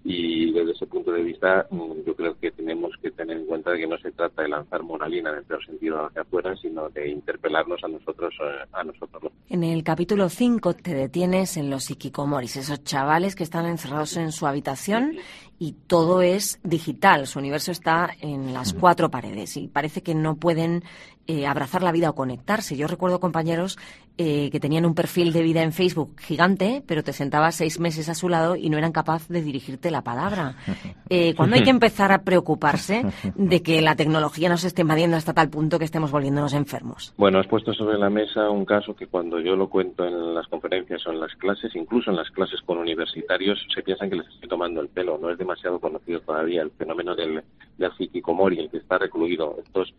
Y 0.05 0.53
desde 0.53 0.73
ese 0.73 0.87
punto 0.87 1.13
de 1.13 1.23
vista, 1.23 1.67
mm, 1.71 2.05
yo 2.07 2.15
creo 2.15 2.39
que 2.39 2.51
tenemos 2.51 2.93
que 3.03 3.11
tener 3.11 3.37
en 3.37 3.47
cuenta 3.47 3.77
que 3.77 3.87
no 3.87 3.99
se 3.99 4.13
trata 4.13 4.43
de 4.43 4.49
lanzar 4.49 4.83
moralina 4.83 5.31
en 5.31 5.39
el 5.39 5.45
peor 5.45 5.65
sentido 5.65 6.07
hacia 6.07 6.23
afuera, 6.23 6.55
sino 6.57 6.89
de 6.91 7.09
interpelarnos 7.09 7.83
a 7.85 7.89
nosotros. 7.89 8.35
Eh, 8.41 8.67
a 8.73 8.85
nosotros. 8.85 9.33
En 9.49 9.63
el 9.63 9.85
capítulo 9.85 10.29
5 10.29 10.75
te 10.75 10.95
detienes 10.95 11.57
en 11.57 11.71
los 11.71 11.91
ikikomoris, 11.91 12.57
esos 12.57 12.83
chavales 12.83 13.37
que 13.37 13.45
están 13.45 13.67
encerrados 13.67 14.17
en 14.17 14.33
su 14.33 14.47
habitación 14.47 15.19
y 15.59 15.73
todo 15.87 16.21
es 16.23 16.59
digital. 16.65 17.27
Su 17.27 17.39
universo 17.39 17.71
está 17.71 18.11
en 18.21 18.53
las 18.53 18.75
cuatro 18.75 19.11
paredes 19.11 19.57
y 19.57 19.69
parece 19.69 20.03
que 20.03 20.15
no 20.15 20.37
pueden 20.37 20.83
eh, 21.27 21.47
abrazar 21.47 21.83
la 21.83 21.93
vida 21.93 22.11
o 22.11 22.15
conectarse. 22.15 22.77
Yo 22.77 22.87
recuerdo 22.87 23.21
compañeros 23.21 23.79
eh, 24.19 24.49
que 24.51 24.61
tenían 24.61 24.87
un 24.87 24.95
perfil 24.95 25.33
de 25.33 25.43
vida 25.43 25.63
en 25.63 25.73
Facebook 25.73 26.19
gigante, 26.21 26.83
pero 26.87 27.03
te 27.03 27.13
sentabas 27.13 27.57
seis 27.57 27.79
meses 27.79 28.09
a 28.09 28.15
su 28.15 28.29
lado 28.29 28.57
y 28.57 28.71
no 28.71 28.79
eran 28.79 28.93
capaces 28.93 29.29
de 29.29 29.43
dirigirte 29.43 29.91
la 29.91 30.03
palabra. 30.03 30.57
Eh, 31.09 31.35
cuando 31.37 31.55
hay 31.55 31.63
que 31.63 31.71
empezar 31.71 32.11
a 32.11 32.23
preocuparse 32.23 33.05
de 33.37 33.63
que 33.63 33.81
la 33.81 33.95
tecnología 33.95 34.49
nos 34.49 34.65
esté 34.65 34.83
invadiendo 34.83 35.17
hasta 35.17 35.33
tal 35.33 35.49
punto 35.49 35.79
que 35.79 35.85
estemos 35.85 36.11
volviéndonos 36.11 36.53
enfermos. 36.53 37.15
Bueno, 37.17 37.39
has 37.39 37.47
puesto 37.47 37.73
sobre 37.75 37.97
la 37.97 38.11
mesa 38.11 38.51
un 38.51 38.65
caso 38.65 38.97
que 38.97 39.07
cuando 39.07 39.39
yo 39.39 39.55
lo 39.55 39.69
cuento 39.69 40.05
en 40.05 40.35
las 40.35 40.49
conferencias 40.49 41.07
o 41.07 41.13
en 41.13 41.21
las 41.21 41.33
clases, 41.37 41.77
incluso 41.77 42.11
en 42.11 42.17
las 42.17 42.29
clases 42.31 42.61
con 42.63 42.79
universitarios, 42.79 43.65
se 43.73 43.83
piensan 43.83 44.11
que 44.11 44.17
les 44.17 44.27
estoy 44.27 44.49
tomando 44.49 44.81
el 44.81 44.89
pelo. 44.89 45.17
No 45.17 45.31
es 45.31 45.39
demasiado 45.39 45.79
conocido 45.79 46.19
todavía 46.21 46.63
el 46.63 46.73
fenómeno 46.73 47.15
del, 47.15 47.45
del 47.79 47.93
hikikomori, 47.97 48.59
el 48.59 48.71
que 48.71 48.79
está 48.79 48.99
recluido. 48.99 49.57
Estos 49.65 49.95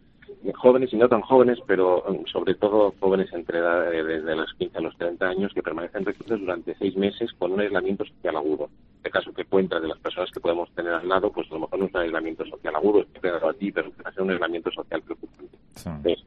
jóvenes 0.55 0.93
y 0.93 0.97
no 0.97 1.07
tan 1.07 1.21
jóvenes, 1.21 1.59
pero 1.65 2.03
um, 2.03 2.25
sobre 2.25 2.55
todo 2.55 2.93
jóvenes 2.99 3.31
entre 3.33 3.59
edad 3.59 3.89
desde 3.91 4.35
los 4.35 4.53
15 4.53 4.77
a 4.77 4.81
los 4.81 4.97
30 4.97 5.25
años 5.27 5.53
que 5.53 5.63
permanecen 5.63 6.05
recluidos 6.05 6.39
durante 6.39 6.75
seis 6.75 6.95
meses 6.95 7.31
con 7.33 7.51
un 7.51 7.59
aislamiento 7.61 8.05
social 8.05 8.35
agudo. 8.37 8.65
En 8.65 8.97
este 8.97 9.11
caso 9.11 9.33
que 9.33 9.45
cuenta 9.45 9.79
de 9.79 9.87
las 9.87 9.99
personas 9.99 10.31
que 10.31 10.39
podemos 10.39 10.69
tener 10.71 10.93
al 10.93 11.07
lado, 11.07 11.31
pues 11.31 11.49
a 11.49 11.53
lo 11.53 11.61
mejor 11.61 11.79
no 11.79 11.85
es 11.85 11.93
un 11.93 12.01
aislamiento 12.01 12.45
social 12.45 12.75
agudo, 12.75 13.01
es 13.01 13.21
que 13.21 13.27
a 13.27 13.53
ti, 13.53 13.71
pero 13.71 13.91
va 14.03 14.09
a 14.09 14.13
ser 14.13 14.23
un 14.23 14.31
aislamiento 14.31 14.71
social 14.71 15.01
preocupante. 15.01 15.57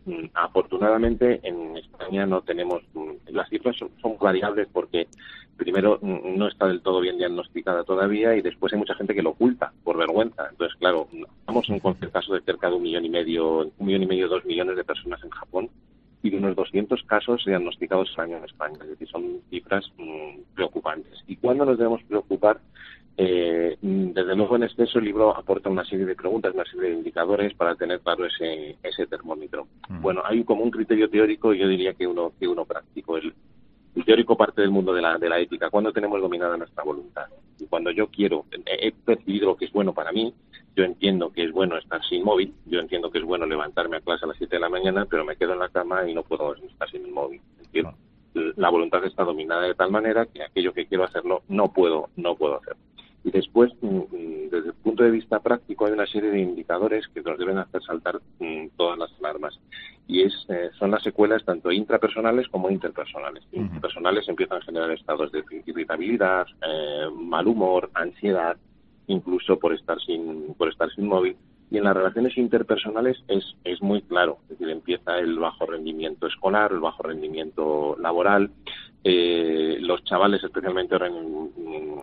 Mm, 0.07 0.27
afortunadamente 0.35 1.41
en 1.43 1.77
España 1.77 2.25
no 2.25 2.41
tenemos, 2.43 2.83
mm, 2.95 3.33
las 3.33 3.49
cifras 3.49 3.77
son, 3.77 3.91
son 4.01 4.17
variables 4.19 4.69
porque 4.73 5.09
primero 5.57 5.99
mm, 6.01 6.37
no 6.37 6.49
está 6.49 6.67
del 6.67 6.81
todo 6.81 7.01
bien 7.01 7.19
diagnosticada 7.19 7.85
todavía 7.85 8.35
y 8.35 8.43
después 8.43 8.73
hay 8.73 8.79
mucha 8.79 8.95
gente 8.95 9.15
que 9.15 9.23
lo 9.23 9.31
oculta 9.31 9.73
por 9.85 9.99
vergüenza. 9.99 10.49
Entonces, 10.51 10.77
claro, 10.79 11.09
estamos 11.41 11.69
en 11.69 11.81
cualquier 11.81 12.11
caso 12.11 12.35
de 12.35 12.41
cerca 12.41 12.69
de 12.69 12.77
un 12.77 12.83
millón 12.83 13.05
y 13.05 13.11
medio, 13.11 13.71
un 13.79 13.87
millón 13.91 14.03
y 14.05 14.07
medio, 14.07 14.29
dos 14.29 14.45
millones 14.45 14.77
de 14.77 14.85
personas 14.85 15.23
en 15.25 15.31
Japón 15.31 15.71
y 16.23 16.31
de 16.31 16.37
unos 16.37 16.55
200 16.55 17.03
casos 17.05 17.43
diagnosticados 17.47 18.11
al 18.17 18.27
año 18.27 18.37
en 18.39 18.45
España. 18.45 18.79
Es 18.83 18.91
decir, 18.91 19.09
son 19.09 19.41
cifras 19.51 19.91
mm, 19.97 20.55
preocupantes. 20.55 21.25
¿Y 21.27 21.37
cuándo 21.37 21.65
nos 21.65 21.79
debemos 21.79 22.03
preocupar? 22.05 22.61
Eh, 23.17 23.77
desde 23.81 24.37
luego, 24.37 24.57
en 24.57 24.63
exceso, 24.63 24.99
el 24.99 25.07
libro 25.07 25.37
aporta 25.37 25.69
una 25.69 25.85
serie 25.85 26.07
de 26.07 26.15
preguntas, 26.15 26.55
una 26.55 26.65
serie 26.65 26.91
de 26.91 26.97
indicadores 26.97 27.55
para 27.55 27.75
tener 27.75 28.01
claro 28.01 28.27
ese, 28.27 28.77
ese 28.83 29.07
termómetro. 29.07 29.67
Mm. 29.89 30.01
Bueno, 30.01 30.23
hay 30.25 30.45
como 30.45 30.63
un 30.63 30.71
criterio 30.71 31.11
teórico 31.11 31.53
y 31.53 31.59
yo 31.59 31.69
diría 31.69 31.95
que 31.95 32.07
uno, 32.07 32.33
que 32.39 32.47
uno 32.47 32.65
práctico. 32.65 33.17
El, 33.17 33.35
el 33.95 34.05
teórico 34.05 34.37
parte 34.37 34.61
del 34.61 34.71
mundo 34.71 34.93
de 34.93 35.03
la, 35.03 35.19
de 35.19 35.29
la 35.29 35.39
ética. 35.39 35.71
Cuando 35.71 35.93
tenemos 35.93 36.21
dominada 36.21 36.57
nuestra 36.57 36.85
voluntad 36.85 37.27
y 37.59 37.67
cuando 37.67 37.91
yo 37.91 38.09
quiero, 38.09 38.47
he 38.67 38.93
percibido 38.93 39.47
lo 39.47 39.57
que 39.57 39.67
es 39.67 39.73
bueno 39.73 39.93
para 39.93 40.13
mí, 40.13 40.33
yo 40.77 40.85
entiendo 40.85 41.31
que 41.31 41.45
es 41.45 41.53
bueno 41.53 41.77
estar 41.77 42.03
sin 42.05 42.25
móvil, 42.25 42.55
yo 42.67 42.81
entiendo 42.81 43.11
que 43.11 43.19
es 43.19 43.25
bueno 43.25 43.47
levantarme 43.47 43.97
a 43.97 44.01
clase 44.01 44.25
a 44.25 44.29
las 44.29 44.37
7 44.37 44.57
de 44.57 44.61
la 44.61 44.69
mañana, 44.69 45.07
pero 45.07 45.25
me 45.25 45.37
quedo 45.37 45.53
en 45.53 45.59
la 45.59 45.69
cama 45.69 46.09
y 46.09 46.15
no 46.15 46.23
puedo 46.23 46.55
estar 46.55 46.89
sin 46.91 47.05
el 47.05 47.13
móvil. 47.13 47.41
la 48.35 48.71
voluntad 48.71 49.05
está 49.05 49.25
dominada 49.25 49.63
de 49.63 49.75
tal 49.75 49.91
manera 49.91 50.27
que 50.27 50.43
aquello 50.43 50.73
que 50.73 50.87
quiero 50.87 51.05
hacerlo 51.05 51.43
no 51.49 51.73
puedo, 51.73 52.11
no 52.17 52.37
puedo 52.37 52.57
hacerlo. 52.57 52.81
Y 53.23 53.31
después, 53.31 53.73
mm, 53.81 53.87
mm, 53.87 54.51
desde 54.51 54.69
el 54.69 54.75
punto 54.75 55.05
de 55.05 55.11
vista 55.11 55.41
práctico, 55.41 55.87
hay 55.87 55.93
una 55.93 56.07
serie 56.07 56.31
de 56.31 56.41
indicadores 56.41 57.07
que 57.09 57.23
nos 57.23 57.39
deben 57.39 57.59
hacer 57.59 57.83
saltar 57.83 58.21
mm, 58.39 58.69
todas 58.77 58.99
las 58.99 59.13
alarmas. 59.19 59.59
Y 60.07 60.23
es, 60.23 60.33
eh, 60.49 60.71
son 60.79 60.91
las 60.91 61.03
secuelas 61.03 61.45
tanto 61.45 61.71
intrapersonales 61.71 62.49
como 62.49 62.71
interpersonales. 62.71 63.45
Intrapersonales 63.53 64.29
empiezan 64.29 64.59
a 64.59 64.65
generar 64.65 64.91
estados 64.91 65.31
de 65.33 65.45
irritabilidad, 65.67 66.47
eh, 66.67 67.09
mal 67.15 67.47
humor, 67.47 67.91
ansiedad, 67.95 68.57
incluso 69.07 69.59
por 69.59 69.75
estar 69.75 70.01
sin, 70.01 70.55
por 70.55 70.69
estar 70.69 70.91
sin 70.91 71.07
móvil. 71.07 71.37
Y 71.71 71.79
en 71.79 71.85
las 71.85 71.97
relaciones 71.97 72.37
interpersonales 72.37 73.23
es, 73.29 73.45
es 73.65 73.81
muy 73.81 74.03
claro, 74.03 74.39
es 74.45 74.51
decir, 74.51 74.69
empieza 74.69 75.19
el 75.19 75.39
bajo 75.39 75.67
rendimiento 75.67 76.27
escolar, 76.27 76.73
el 76.73 76.81
bajo 76.81 77.05
rendimiento 77.05 77.97
laboral, 78.01 78.51
eh, 79.05 79.79
los 79.81 80.03
chavales, 80.05 80.43
especialmente 80.43 80.95
ahora 80.95 81.11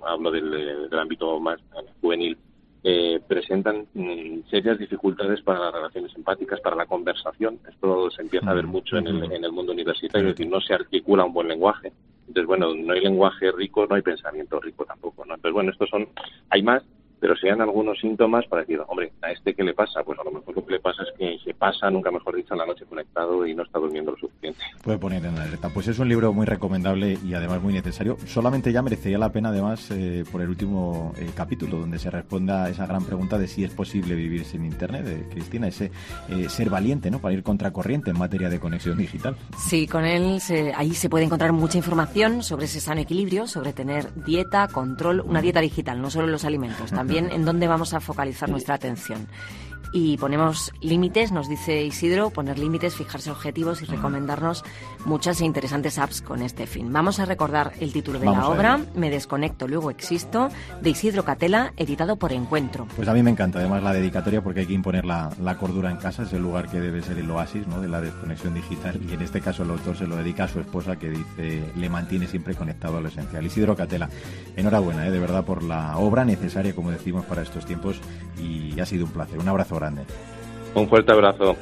hablo 0.08 0.32
del, 0.32 0.90
ámbito 0.98 1.40
más 1.40 1.60
juvenil, 2.02 2.38
eh, 2.84 3.20
presentan 3.28 3.88
mm, 3.94 4.50
serias 4.50 4.80
dificultades 4.80 5.42
para 5.42 5.60
las 5.60 5.74
relaciones 5.74 6.16
empáticas, 6.16 6.62
para 6.62 6.76
la 6.76 6.86
conversación. 6.86 7.60
Esto 7.70 8.10
se 8.12 8.22
empieza 8.22 8.50
a 8.50 8.54
ver 8.54 8.66
mucho 8.66 8.98
en 8.98 9.08
el, 9.08 9.32
en 9.32 9.44
el 9.44 9.52
mundo 9.52 9.74
universitario, 9.74 10.30
es 10.30 10.36
decir, 10.36 10.50
no 10.50 10.62
se 10.62 10.74
articula 10.74 11.26
un 11.26 11.34
buen 11.34 11.50
lenguaje. 11.50 11.92
Entonces, 12.28 12.46
bueno, 12.46 12.74
no 12.74 12.94
hay 12.94 13.02
lenguaje 13.02 13.52
rico, 13.52 13.86
no 13.88 13.96
hay 13.96 14.02
pensamiento 14.02 14.60
rico 14.60 14.86
tampoco, 14.86 15.26
¿no? 15.26 15.36
Entonces, 15.36 15.54
bueno, 15.54 15.72
estos 15.72 15.90
son, 15.90 16.08
hay 16.50 16.62
más, 16.62 16.84
pero 17.20 17.36
se 17.36 17.48
dan 17.48 17.62
algunos 17.62 18.00
síntomas 18.00 18.46
para 18.48 18.62
decir, 18.62 18.80
hombre, 18.88 19.12
¿a 19.22 19.32
este 19.32 19.54
qué 19.54 19.64
le 19.64 19.74
pasa? 19.74 20.04
Pues 20.04 20.20
a 20.20 20.24
lo 20.24 20.32
mejor 20.32 20.56
lo 20.56 20.66
que 20.66 20.74
le 20.74 20.80
pasa 20.80 21.04
es 21.04 21.10
que 21.18 21.38
se 21.44 21.54
pasa, 21.54 21.90
nunca 21.90 22.12
mejor 22.12 22.36
dicho, 22.36 22.54
en 22.54 22.60
la 22.60 22.66
noche 22.66 22.86
conectado 22.86 23.46
y 23.46 23.56
no 23.56 23.64
está 23.64 23.80
durmiendo 23.80 24.12
lo 24.12 24.18
suficiente. 24.18 24.60
Puede 24.84 24.98
poner 24.98 25.26
en 25.26 25.36
la 25.36 25.44
alerta. 25.44 25.70
Pues 25.74 25.88
es 25.88 26.00
un 26.00 26.10
libro 26.10 26.32
muy 26.34 26.46
recomendable 26.46 27.18
y 27.26 27.34
además 27.34 27.62
muy 27.62 27.74
necesario. 27.74 28.18
Solamente 28.26 28.72
ya 28.72 28.82
merecería 28.82 29.18
la 29.18 29.32
pena, 29.32 29.50
además, 29.50 29.90
eh, 29.92 30.24
por 30.32 30.42
el 30.42 30.50
último 30.50 31.14
eh, 31.18 31.30
capítulo, 31.36 31.80
donde 31.80 32.00
se 32.00 32.12
responda 32.12 32.66
a 32.66 32.70
esa 32.70 32.86
gran 32.86 33.04
pregunta 33.04 33.38
de 33.38 33.48
si 33.48 33.64
es 33.64 33.74
posible 33.74 34.16
vivir 34.16 34.46
sin 34.46 34.66
Internet, 34.66 35.06
de 35.06 35.30
Cristina, 35.30 35.68
ese 35.68 35.92
eh, 36.30 36.50
ser 36.50 36.70
valiente, 36.70 37.10
¿no? 37.10 37.20
Para 37.20 37.34
ir 37.34 37.44
contracorriente 37.44 38.12
en 38.12 38.18
materia 38.18 38.50
de 38.50 38.60
conexión 38.60 38.98
digital. 38.98 39.36
Sí, 39.58 39.88
con 39.88 40.06
él 40.06 40.40
ahí 40.76 40.94
se 40.94 41.10
puede 41.10 41.26
encontrar 41.26 41.52
mucha 41.52 41.78
información 41.78 42.44
sobre 42.44 42.66
ese 42.66 42.80
sano 42.80 43.02
equilibrio, 43.02 43.48
sobre 43.48 43.74
tener 43.74 44.14
dieta, 44.26 44.68
control, 44.68 45.22
una 45.22 45.42
dieta 45.42 45.62
digital, 45.62 46.02
no 46.02 46.10
solo 46.10 46.28
los 46.28 46.46
alimentos, 46.46 46.92
también 46.92 47.07
en 47.10 47.46
dónde 47.46 47.68
vamos 47.68 47.94
a 47.94 48.00
focalizar 48.00 48.50
nuestra 48.50 48.76
atención. 48.76 49.28
Y 49.92 50.18
ponemos 50.18 50.74
límites, 50.82 51.32
nos 51.32 51.50
dice 51.50 51.84
Isidro, 51.84 52.30
poner 52.30 52.60
límites, 52.60 52.96
fijarse 52.96 53.32
objetivos 53.32 53.82
y 53.82 53.86
recomendarnos 53.86 54.64
muchas 55.06 55.42
e 55.42 55.46
interesantes 55.46 55.98
apps 55.98 56.22
con 56.22 56.42
este 56.42 56.68
fin. 56.68 56.92
Vamos 56.92 57.20
a 57.20 57.26
recordar 57.26 57.74
el 57.80 57.94
título 57.94 58.20
de 58.20 58.26
la 58.26 58.48
obra, 58.48 58.80
Me 58.96 59.10
desconecto, 59.10 59.68
luego 59.68 59.90
existo, 59.90 60.50
de 60.82 60.90
Isidro 60.90 61.24
Catela, 61.24 61.74
editado 61.78 62.18
por 62.18 62.34
Encuentro. 62.34 62.88
Pues 62.96 63.08
a 63.08 63.14
mí 63.14 63.24
me 63.24 63.32
encanta 63.32 63.60
además 63.60 63.84
la 63.84 63.94
dedicatoria 63.94 64.42
porque 64.42 64.62
hay 64.62 64.66
que 64.66 64.74
imponer 64.74 65.06
la, 65.06 65.32
cordura 65.60 65.90
en 65.90 65.98
casa, 65.98 66.24
es 66.24 66.34
el 66.34 66.42
lugar 66.42 66.70
que 66.70 66.80
debe 66.80 67.02
ser 67.02 67.18
el 67.18 67.30
oasis 67.32 67.66
¿no? 67.68 67.82
de 67.82 67.88
la 67.88 68.02
desconexión 68.02 68.54
digital 68.54 69.00
y 69.10 69.14
en 69.14 69.22
este 69.22 69.42
caso 69.42 69.64
el 69.64 69.72
autor 69.72 69.98
se 69.98 70.06
lo 70.06 70.16
dedica 70.16 70.44
a 70.44 70.48
su 70.48 70.60
esposa 70.60 70.98
que 70.98 71.10
dice 71.10 71.64
le 71.76 71.90
mantiene 71.90 72.28
siempre 72.28 72.54
conectado 72.56 72.98
a 72.98 73.02
lo 73.02 73.08
esencial. 73.08 73.46
Isidro 73.46 73.76
Catela, 73.76 74.10
enhorabuena 74.56 75.08
¿eh? 75.08 75.12
de 75.12 75.20
verdad 75.20 75.46
por 75.46 75.64
la 75.64 75.98
obra 75.98 76.26
necesaria, 76.26 76.76
como 76.76 76.92
decimos, 76.92 77.26
para 77.26 77.42
estos 77.42 77.66
tiempos 77.66 78.00
y 78.42 78.80
ha 78.80 78.86
sido 78.86 79.06
un 79.06 79.12
placer. 79.12 79.40
Un 79.40 79.48
abrazo 79.48 79.77
grande. 79.80 80.04
Un 80.76 80.88
fuerte 80.88 81.12
abrazo. 81.12 81.56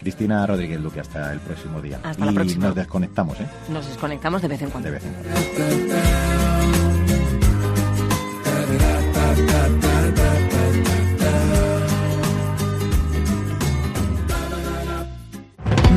Cristina 0.00 0.46
Rodríguez 0.46 0.80
Luque, 0.80 1.00
hasta 1.00 1.32
el 1.32 1.40
próximo 1.40 1.80
día. 1.80 2.00
Hasta 2.02 2.24
la 2.24 2.32
próxima. 2.32 2.66
nos 2.66 2.76
desconectamos, 2.76 3.40
¿eh? 3.40 3.46
Nos 3.68 3.86
desconectamos 3.86 4.40
de 4.42 4.48
vez 4.48 4.62
en 4.62 4.70
cuando. 4.70 4.88
De 4.88 4.94
vez 4.94 5.04
en 5.04 5.12
cuando. 5.12 6.38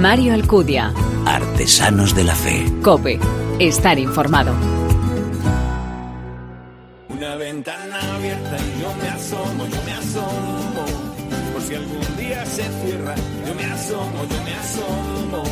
Mario 0.01 0.33
Alcudia. 0.33 0.91
Artesanos 1.27 2.15
de 2.15 2.23
la 2.23 2.33
Fe. 2.33 2.65
Cope. 2.81 3.19
Estar 3.59 3.99
informado. 3.99 4.51
Una 7.07 7.35
ventana 7.35 8.15
abierta 8.15 8.57
y 8.57 8.81
yo 8.81 8.91
me 8.99 9.09
asomo, 9.09 9.67
yo 9.67 9.83
me 9.85 9.93
asomo. 9.93 10.50
Algún 11.75 12.17
día 12.17 12.45
se 12.45 12.63
cierra, 12.63 13.15
yo 13.47 13.55
me 13.55 13.63
asomo, 13.63 14.25
yo 14.29 14.43
me 14.43 14.53
asomo. 14.53 15.43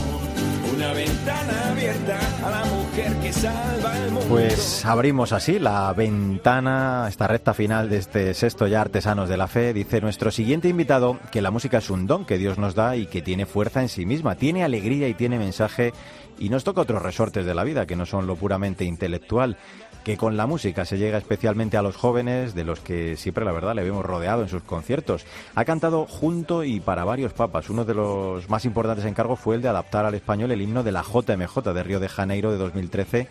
Una 0.75 0.93
ventana 0.93 1.69
abierta 1.71 2.19
a 2.45 2.49
la 2.51 2.65
mujer 2.65 3.13
que 3.21 3.33
salva 3.33 3.93
mundo. 4.11 4.25
Pues 4.27 4.85
abrimos 4.85 5.31
así 5.31 5.59
la 5.59 5.91
ventana, 5.93 7.05
esta 7.07 7.27
recta 7.27 7.53
final 7.53 7.89
de 7.89 7.97
este 7.97 8.33
sexto 8.33 8.67
ya 8.67 8.81
Artesanos 8.81 9.29
de 9.29 9.37
la 9.37 9.47
Fe. 9.47 9.73
Dice 9.73 10.01
nuestro 10.01 10.31
siguiente 10.31 10.67
invitado 10.67 11.19
que 11.31 11.41
la 11.41 11.51
música 11.51 11.77
es 11.77 11.89
un 11.89 12.05
don 12.05 12.25
que 12.25 12.37
Dios 12.37 12.57
nos 12.57 12.75
da 12.75 12.95
y 12.95 13.07
que 13.07 13.21
tiene 13.21 13.45
fuerza 13.45 13.81
en 13.81 13.89
sí 13.89 14.05
misma, 14.05 14.35
tiene 14.35 14.63
alegría 14.63 15.07
y 15.07 15.13
tiene 15.13 15.39
mensaje 15.39 15.93
y 16.37 16.49
nos 16.49 16.63
toca 16.63 16.81
otros 16.81 17.01
resortes 17.01 17.45
de 17.45 17.53
la 17.53 17.63
vida 17.63 17.85
que 17.85 17.95
no 17.95 18.05
son 18.05 18.27
lo 18.27 18.35
puramente 18.35 18.85
intelectual 18.85 19.57
que 20.03 20.17
con 20.17 20.37
la 20.37 20.47
música 20.47 20.85
se 20.85 20.97
llega 20.97 21.17
especialmente 21.17 21.77
a 21.77 21.81
los 21.81 21.95
jóvenes, 21.95 22.55
de 22.55 22.63
los 22.63 22.79
que 22.79 23.17
siempre 23.17 23.45
la 23.45 23.51
verdad 23.51 23.75
le 23.75 23.83
vemos 23.83 24.05
rodeado 24.05 24.41
en 24.41 24.49
sus 24.49 24.63
conciertos. 24.63 25.25
Ha 25.55 25.65
cantado 25.65 26.05
junto 26.05 26.63
y 26.63 26.79
para 26.79 27.03
varios 27.03 27.33
papas. 27.33 27.69
Uno 27.69 27.85
de 27.85 27.93
los 27.93 28.49
más 28.49 28.65
importantes 28.65 29.05
encargos 29.05 29.39
fue 29.39 29.55
el 29.55 29.61
de 29.61 29.69
adaptar 29.69 30.05
al 30.05 30.15
español 30.15 30.51
el 30.51 30.61
himno 30.61 30.83
de 30.83 30.91
la 30.91 31.03
JMJ 31.03 31.73
de 31.73 31.83
Río 31.83 31.99
de 31.99 32.09
Janeiro 32.09 32.51
de 32.51 32.57
2013. 32.57 33.27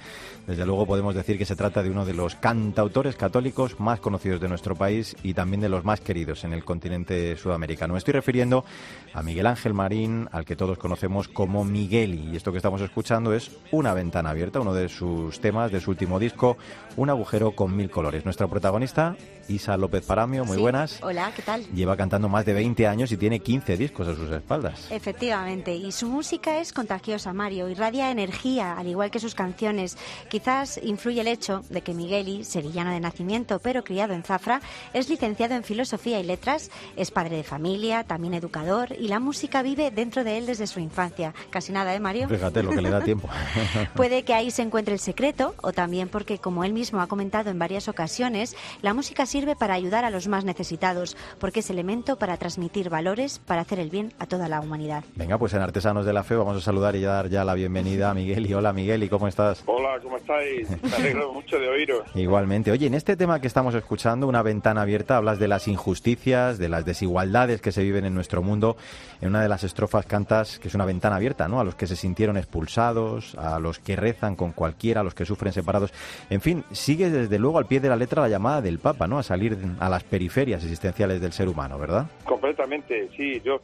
Desde 0.47 0.67
luego 0.67 0.87
podemos 0.87 1.15
decir 1.15 1.39
que 1.39 1.45
se 1.45 1.57
trata 1.57 1.83
de 1.83 1.91
uno 1.91 2.05
de 2.05 2.15
los 2.15 2.35
cantautores 2.35 3.17
católicos 3.17 3.79
más 3.81 4.01
conocidos 4.01 4.41
de 4.41 4.49
nuestro 4.49 4.75
país 4.75 5.17
y 5.23 5.35
también 5.35 5.61
de 5.61 5.69
los 5.69 5.85
más 5.85 6.01
queridos 6.01 6.45
en 6.45 6.53
el 6.53 6.65
continente 6.65 7.37
sudamericano. 7.37 7.95
Me 7.95 7.99
estoy 7.99 8.13
refiriendo 8.13 8.65
a 9.13 9.23
Miguel 9.23 9.47
Ángel 9.47 9.75
Marín, 9.75 10.29
al 10.33 10.45
que 10.45 10.57
todos 10.57 10.79
conocemos 10.79 11.29
como 11.29 11.65
Migueli. 11.65 12.31
Y 12.33 12.37
esto 12.37 12.53
que 12.53 12.59
estamos 12.59 12.81
escuchando 12.81 13.35
es 13.35 13.51
Una 13.71 13.95
ventana 13.95 14.31
abierta, 14.31 14.61
uno 14.61 14.75
de 14.75 14.89
sus 14.89 15.41
temas 15.41 15.73
de 15.73 15.81
su 15.81 15.91
último 15.91 16.19
disco, 16.19 16.57
Un 16.97 17.11
agujero 17.11 17.53
con 17.53 17.77
mil 17.77 17.91
colores. 17.91 18.25
Nuestra 18.25 18.49
protagonista, 18.49 19.17
Isa 19.49 19.77
López 19.77 20.05
Paramio, 20.05 20.45
muy 20.45 20.59
buenas. 20.59 20.99
Hola, 21.03 21.33
¿qué 21.35 21.43
tal? 21.43 21.65
Lleva 21.73 21.97
cantando 21.97 22.29
más 22.29 22.45
de 22.45 22.53
20 22.53 22.87
años 22.87 23.13
y 23.13 23.17
tiene 23.17 23.41
15 23.41 23.77
discos 23.77 24.09
a 24.09 24.15
sus 24.15 24.31
espaldas. 24.31 24.91
Efectivamente, 24.91 25.75
y 25.75 25.93
su 25.93 26.09
música 26.09 26.59
es 26.59 26.73
contagiosa, 26.73 27.33
Mario, 27.33 27.69
irradia 27.69 28.11
energía, 28.11 28.77
al 28.77 28.87
igual 28.87 29.11
que 29.11 29.21
sus 29.21 29.35
canciones. 29.35 29.97
Quizás 30.29 30.79
influye 30.83 31.21
el 31.21 31.29
hecho 31.29 31.63
de 31.71 31.83
que 31.83 31.95
Migueli, 31.95 32.45
sevillano 32.45 32.91
de 32.91 33.01
nacimiento 33.01 33.59
pero 33.59 33.85
criado 33.85 34.15
en 34.15 34.23
Zafra, 34.23 34.61
es 34.93 35.09
licenciado 35.09 35.55
en 35.55 35.65
Filosofía 35.65 36.21
y 36.21 36.25
Letras, 36.25 36.71
es 36.97 37.11
padre 37.11 37.37
de 37.37 37.45
familia, 37.45 38.05
también 38.05 38.35
educador 38.35 38.98
y 38.99 39.09
la 39.09 39.21
música 39.21 39.63
vive 39.63 39.91
dentro 39.91 40.25
de 40.25 40.39
él 40.39 40.47
desde 40.47 40.67
su 40.67 40.81
infancia. 40.81 41.35
Casi 41.51 41.73
nada, 41.73 41.95
¿eh, 41.95 42.01
Mario? 42.01 42.29
Fíjate 42.29 42.63
lo 42.63 42.71
que 42.71 42.83
le 42.83 42.91
da 42.91 43.01
tiempo. 43.03 43.29
Puede 43.95 44.23
que 44.23 44.35
ahí 44.35 44.51
se 44.51 44.63
encuentre 44.63 44.95
el 44.95 45.01
secreto 45.01 45.55
o 45.63 45.73
también 45.73 46.09
porque, 46.09 46.39
como 46.39 46.65
él 46.65 46.73
mismo 46.73 47.01
ha 47.01 47.07
comentado 47.07 47.51
en 47.51 47.59
varias 47.59 47.89
ocasiones, 47.89 48.57
la 48.83 48.95
música 48.95 49.27
sirve 49.27 49.57
para 49.57 49.75
ayudar 49.75 50.05
a 50.05 50.11
los 50.11 50.29
más 50.29 50.45
necesitados, 50.45 51.17
porque 51.39 51.61
es 51.61 51.71
elemento 51.71 52.17
para 52.17 52.37
transmitir 52.37 52.91
valores, 52.91 53.39
para 53.39 53.63
hacer 53.63 53.79
el 53.79 53.91
bien 53.91 54.13
a 54.19 54.27
toda 54.27 54.49
la 54.49 54.61
humanidad. 54.61 55.05
Venga, 55.15 55.39
pues 55.39 55.55
en 55.55 55.63
Artesanos 55.63 56.05
de 56.05 56.13
la 56.13 56.25
Fe 56.25 56.37
vamos 56.37 56.57
a 56.57 56.61
saludar 56.61 56.97
y 56.97 57.03
dar 57.03 57.29
ya 57.29 57.45
la 57.45 57.55
bienvenida 57.55 58.11
a 58.11 58.15
Miguel. 58.15 58.47
Y 58.47 58.55
hola 58.55 58.73
Miguel, 58.73 59.03
¿y 59.03 59.09
cómo 59.09 59.29
estás? 59.29 59.63
Hola, 59.67 60.01
¿cómo 60.03 60.17
estáis? 60.17 60.69
Me 60.83 60.95
alegro 60.95 61.33
mucho 61.39 61.59
de 61.59 61.69
oíros. 61.69 62.03
Igualmente. 62.15 62.71
Oye, 62.71 62.87
en 62.87 62.95
este 62.95 63.17
tema 63.17 63.41
que 63.41 63.47
estamos 63.47 63.75
escuchando, 63.75 64.27
Una 64.27 64.43
ventana 64.43 64.83
abierta, 64.83 65.17
hablas 65.17 65.39
de 65.39 65.49
las 65.49 65.69
injusticias, 65.69 66.59
de 66.59 66.69
las 66.69 66.85
desigualdades 66.85 67.61
que 67.61 67.73
se 67.73 67.83
viven 67.83 68.05
en 68.05 68.15
nuestro 68.15 68.43
mundo. 68.43 68.77
En 69.21 69.31
una 69.31 69.43
de 69.43 69.49
las 69.49 69.65
estrofas 69.65 70.07
cantas 70.07 70.59
que 70.59 70.69
es 70.69 70.75
una 70.75 70.85
ventana 70.85 71.17
abierta, 71.17 71.49
¿no? 71.49 71.59
A 71.61 71.65
los 71.65 71.75
que 71.75 71.87
se 71.87 71.97
sintieron 71.97 72.37
expulsados, 72.37 73.35
a 73.37 73.59
los 73.59 73.79
que 73.81 73.97
rezan 73.97 74.37
con 74.37 74.53
cualquiera, 74.53 75.01
a 75.01 75.05
los 75.05 75.15
que 75.15 75.25
sufren 75.25 75.53
separados. 75.53 75.93
En 76.31 76.41
fin, 76.41 76.65
sigue 76.71 77.11
desde 77.11 77.39
luego 77.39 77.59
al 77.59 77.67
pie 77.67 77.81
de 77.81 77.89
la 77.89 77.97
letra 77.97 78.23
la 78.23 78.29
llamada 78.29 78.63
del 78.63 78.79
Papa, 78.79 79.09
¿no? 79.09 79.19
A 79.19 79.23
salir 79.23 79.57
a 79.81 79.89
las 79.89 80.05
periferias 80.05 80.63
existenciales 80.63 81.21
del 81.21 81.33
ser 81.33 81.49
humano, 81.49 81.79
¿verdad? 81.79 82.07
Completamente, 82.25 83.09
sí. 83.17 83.41
Yo, 83.45 83.61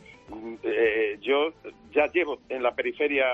eh, 0.63 1.19
yo 1.21 1.53
ya 1.93 2.07
llevo 2.13 2.39
en 2.49 2.63
la 2.63 2.75
periferia 2.75 3.27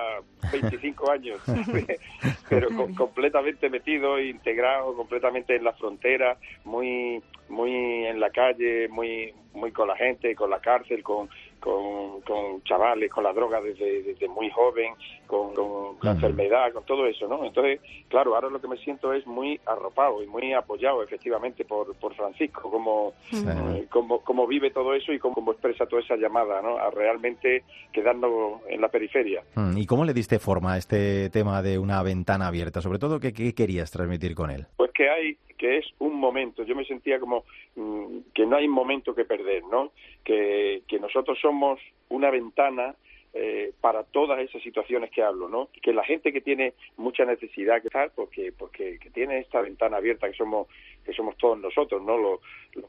25 0.52 1.10
años, 1.10 1.40
pero 2.48 2.68
completamente 2.96 3.70
metido, 3.70 4.20
integrado, 4.20 4.94
completamente 4.94 5.56
en 5.56 5.64
la 5.64 5.72
frontera, 5.72 6.36
muy, 6.64 7.22
muy 7.48 8.06
en 8.06 8.20
la 8.20 8.30
calle, 8.30 8.88
muy, 8.88 9.32
muy 9.54 9.72
con 9.72 9.88
la 9.88 9.96
gente, 9.96 10.34
con 10.34 10.50
la 10.50 10.60
cárcel, 10.60 11.02
con, 11.02 11.28
con, 11.60 12.20
con 12.22 12.62
chavales, 12.64 13.10
con 13.10 13.24
la 13.24 13.32
droga 13.32 13.60
desde, 13.60 14.02
desde 14.02 14.28
muy 14.28 14.50
joven, 14.50 14.94
con, 15.30 15.96
la 16.02 16.10
enfermedad, 16.10 16.72
con 16.72 16.84
todo 16.84 17.06
eso, 17.06 17.28
¿no? 17.28 17.44
Entonces, 17.44 17.80
claro, 18.08 18.34
ahora 18.34 18.48
lo 18.48 18.60
que 18.60 18.66
me 18.66 18.76
siento 18.78 19.12
es 19.12 19.24
muy 19.26 19.60
arropado 19.64 20.22
y 20.22 20.26
muy 20.26 20.52
apoyado, 20.52 21.02
efectivamente, 21.02 21.64
por, 21.64 21.94
por 21.96 22.14
Francisco, 22.14 22.68
como, 22.70 23.14
eh, 23.32 23.86
como, 23.90 24.20
como, 24.20 24.46
vive 24.46 24.70
todo 24.70 24.94
eso 24.94 25.12
y 25.12 25.18
cómo, 25.18 25.52
expresa 25.52 25.86
toda 25.86 26.02
esa 26.02 26.16
llamada, 26.16 26.60
¿no? 26.60 26.76
A 26.78 26.90
realmente 26.90 27.62
quedarnos 27.92 28.60
en 28.68 28.80
la 28.80 28.88
periferia. 28.88 29.42
Mm, 29.54 29.78
¿Y 29.78 29.86
cómo 29.86 30.04
le 30.04 30.12
diste 30.12 30.38
forma 30.38 30.74
a 30.74 30.78
este 30.78 31.30
tema 31.30 31.62
de 31.62 31.78
una 31.78 32.02
ventana 32.02 32.48
abierta? 32.48 32.80
Sobre 32.80 32.98
todo, 32.98 33.20
¿qué, 33.20 33.32
qué 33.32 33.54
querías 33.54 33.90
transmitir 33.90 34.34
con 34.34 34.50
él? 34.50 34.66
Pues 34.76 34.90
que 34.92 35.08
hay 35.08 35.36
que 35.56 35.76
es 35.76 35.84
un 35.98 36.14
momento. 36.14 36.64
Yo 36.64 36.74
me 36.74 36.86
sentía 36.86 37.20
como 37.20 37.44
mm, 37.76 38.32
que 38.34 38.46
no 38.46 38.56
hay 38.56 38.66
momento 38.66 39.14
que 39.14 39.26
perder, 39.26 39.62
¿no? 39.70 39.92
Que, 40.24 40.82
que 40.88 40.98
nosotros 40.98 41.38
somos 41.38 41.78
una 42.08 42.30
ventana 42.30 42.94
eh, 43.32 43.72
para 43.80 44.02
todas 44.02 44.40
esas 44.40 44.60
situaciones 44.62 45.10
que 45.10 45.22
hablo, 45.22 45.48
¿no? 45.48 45.68
Que 45.80 45.92
la 45.92 46.04
gente 46.04 46.32
que 46.32 46.40
tiene 46.40 46.74
mucha 46.96 47.24
necesidad 47.24 47.80
que 47.80 47.86
estar, 47.86 48.10
porque 48.10 48.52
porque 48.56 48.98
que 48.98 49.10
tiene 49.10 49.38
esta 49.38 49.60
ventana 49.60 49.98
abierta 49.98 50.28
que 50.28 50.36
somos 50.36 50.66
que 51.04 51.12
somos 51.12 51.36
todos 51.36 51.58
nosotros, 51.58 52.02
¿no? 52.02 52.16
Los, 52.16 52.40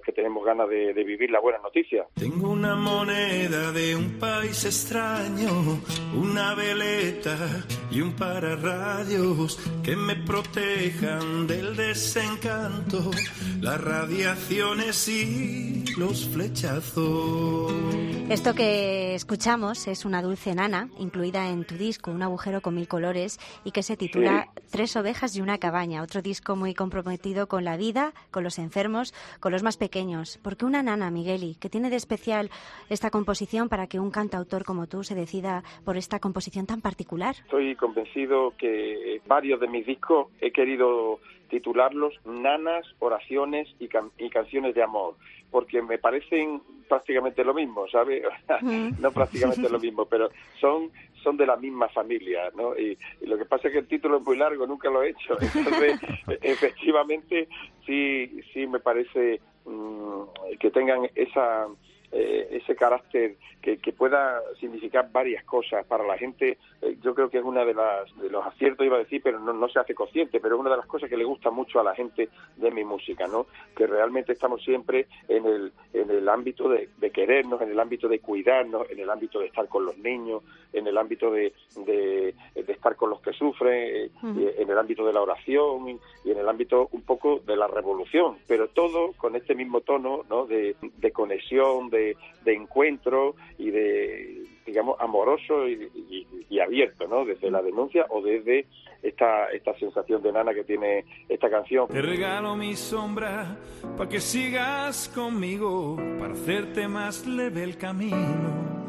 que 0.05 0.11
tenemos 0.11 0.45
ganas 0.45 0.69
de, 0.69 0.93
vivir 0.93 1.31
la 1.31 1.39
buena 1.39 1.59
noticia. 1.59 2.05
Tengo 2.15 2.51
una 2.51 2.75
moneda 2.75 3.71
de 3.71 3.95
un 3.95 4.19
país 4.19 4.63
extraño, 4.65 5.81
una 6.15 6.53
veleta 6.53 7.65
y 7.89 8.01
un 8.01 8.15
pararradios 8.15 9.57
que 9.83 9.95
me 9.95 10.15
protejan 10.15 11.47
del 11.47 11.75
desencanto, 11.75 13.11
las 13.59 13.83
radiaciones 13.83 15.07
y 15.07 15.83
los 15.97 16.29
flechazos. 16.29 17.73
Esto 18.29 18.53
que 18.53 19.15
escuchamos 19.15 19.87
es 19.87 20.05
una 20.05 20.21
dulce 20.31 20.55
nana, 20.55 20.87
incluida 20.97 21.49
en 21.49 21.65
tu 21.65 21.75
disco 21.75 22.09
Un 22.09 22.23
agujero 22.23 22.61
con 22.61 22.73
mil 22.73 22.87
colores, 22.87 23.37
y 23.65 23.71
que 23.71 23.83
se 23.83 23.97
titula 23.97 24.47
Tres 24.71 24.95
ovejas 24.95 25.35
y 25.35 25.41
una 25.41 25.57
cabaña, 25.57 26.01
otro 26.01 26.21
disco 26.21 26.55
muy 26.55 26.73
comprometido 26.73 27.47
con 27.47 27.65
la 27.65 27.75
vida, 27.75 28.13
con 28.31 28.45
los 28.45 28.57
enfermos, 28.57 29.13
con 29.41 29.51
los 29.51 29.61
más 29.61 29.75
pequeños. 29.75 30.39
Porque 30.41 30.63
una 30.63 30.83
nana, 30.83 31.11
Migueli, 31.11 31.55
que 31.59 31.69
tiene 31.69 31.89
de 31.89 31.97
especial 31.97 32.49
esta 32.89 33.09
composición 33.09 33.67
para 33.67 33.87
que 33.87 33.99
un 33.99 34.09
cantautor 34.09 34.63
como 34.63 34.87
tú 34.87 35.03
se 35.03 35.15
decida 35.15 35.63
por 35.83 35.97
esta 35.97 36.19
composición 36.19 36.65
tan 36.65 36.79
particular? 36.79 37.35
Estoy 37.43 37.75
convencido 37.75 38.53
que 38.57 39.21
varios 39.27 39.59
de 39.59 39.67
mis 39.67 39.85
discos 39.85 40.27
he 40.39 40.53
querido 40.53 41.19
titularlos 41.51 42.19
Nanas, 42.25 42.87
Oraciones 42.97 43.67
y, 43.79 43.87
y 44.17 44.29
Canciones 44.31 44.73
de 44.73 44.81
Amor, 44.81 45.15
porque 45.51 45.81
me 45.83 45.99
parecen 45.99 46.61
prácticamente 46.89 47.43
lo 47.43 47.53
mismo, 47.53 47.87
¿sabes? 47.89 48.23
no 48.99 49.11
prácticamente 49.11 49.69
lo 49.69 49.79
mismo, 49.79 50.05
pero 50.05 50.29
son 50.59 50.89
son 51.21 51.37
de 51.37 51.45
la 51.45 51.55
misma 51.55 51.87
familia, 51.89 52.49
¿no? 52.55 52.75
Y, 52.75 52.97
lo 53.21 53.37
que 53.37 53.45
pasa 53.45 53.67
es 53.67 53.73
que 53.73 53.79
el 53.79 53.87
título 53.87 54.17
es 54.17 54.23
muy 54.23 54.37
largo, 54.37 54.65
nunca 54.65 54.89
lo 54.89 55.03
he 55.03 55.09
hecho. 55.09 55.37
Entonces, 55.55 55.99
efectivamente, 56.41 57.47
sí, 57.85 58.41
sí 58.51 58.65
me 58.65 58.79
parece 58.79 59.39
mm, 59.65 60.23
que 60.59 60.71
tengan 60.71 61.07
esa 61.13 61.67
eh, 62.11 62.47
ese 62.51 62.75
carácter 62.75 63.35
que, 63.61 63.77
que, 63.77 63.93
pueda 63.93 64.41
significar 64.59 65.11
varias 65.11 65.43
cosas 65.45 65.85
para 65.85 66.05
la 66.05 66.17
gente, 66.17 66.57
eh, 66.81 66.97
yo 67.01 67.13
creo 67.13 67.29
que 67.29 67.37
es 67.37 67.43
una 67.43 67.63
de, 67.63 67.73
las, 67.73 68.13
de 68.17 68.29
los 68.29 68.45
aciertos, 68.45 68.85
iba 68.85 68.95
a 68.95 68.99
decir, 68.99 69.21
pero 69.23 69.39
no, 69.39 69.53
no 69.53 69.69
se 69.69 69.79
hace 69.79 69.93
consciente, 69.93 70.39
pero 70.39 70.55
es 70.55 70.59
una 70.61 70.71
de 70.71 70.77
las 70.77 70.87
cosas 70.87 71.09
que 71.09 71.17
le 71.17 71.23
gusta 71.23 71.51
mucho 71.51 71.79
a 71.79 71.83
la 71.83 71.95
gente 71.95 72.29
de 72.57 72.71
mi 72.71 72.83
música, 72.83 73.27
¿no? 73.27 73.45
Que 73.75 73.87
realmente 73.87 74.33
estamos 74.33 74.63
siempre 74.63 75.07
en 75.27 75.45
el, 75.45 75.71
en 75.93 76.09
el 76.09 76.27
ámbito 76.27 76.67
de, 76.67 76.89
de 76.97 77.11
querernos, 77.11 77.61
en 77.61 77.69
el 77.69 77.79
ámbito 77.79 78.07
de 78.07 78.19
cuidarnos, 78.19 78.89
en 78.89 78.99
el 78.99 79.09
ámbito 79.09 79.39
de 79.39 79.45
estar 79.45 79.67
con 79.67 79.85
los 79.85 79.97
niños, 79.97 80.43
en 80.73 80.87
el 80.87 80.97
ámbito 80.97 81.31
de, 81.31 81.53
de, 81.85 82.33
de 82.55 82.73
estar 82.73 82.95
con 82.95 83.09
los 83.11 83.21
que 83.21 83.33
sufren, 83.33 84.11
-huh. 84.21 84.53
en 84.57 84.69
el 84.69 84.77
ámbito 84.77 85.05
de 85.05 85.13
la 85.13 85.21
oración 85.21 85.89
y, 85.89 85.99
y 86.25 86.31
en 86.31 86.39
el 86.39 86.49
ámbito 86.49 86.89
un 86.91 87.03
poco 87.03 87.39
de 87.45 87.55
la 87.55 87.67
revolución, 87.67 88.37
pero 88.47 88.69
todo 88.69 89.13
con 89.17 89.35
este 89.35 89.55
mismo 89.55 89.81
tono, 89.81 90.23
¿no? 90.29 90.45
De, 90.45 90.75
de 90.81 91.11
conexión, 91.11 91.89
de, 91.89 92.00
de 92.43 92.53
encuentro 92.53 93.35
y 93.57 93.71
de, 93.71 94.43
digamos, 94.65 94.95
amoroso 94.99 95.67
y, 95.67 95.89
y, 96.09 96.27
y, 96.49 96.59
abierto, 96.59 97.07
¿no? 97.07 97.25
Desde 97.25 97.49
la 97.51 97.61
denuncia 97.61 98.05
o 98.09 98.21
desde 98.21 98.65
esta, 99.01 99.45
esta 99.47 99.77
sensación 99.77 100.21
de 100.21 100.31
nana 100.31 100.53
que 100.53 100.63
tiene 100.63 101.05
esta 101.27 101.49
canción. 101.49 101.87
Te 101.87 102.01
regalo 102.01 102.55
mi 102.55 102.75
sombra 102.75 103.57
para 103.97 104.09
que 104.09 104.19
sigas 104.19 105.09
conmigo, 105.09 105.97
para 106.19 106.33
hacerte 106.33 106.87
más 106.87 107.25
leve 107.27 107.63
el 107.63 107.77
camino. 107.77 108.80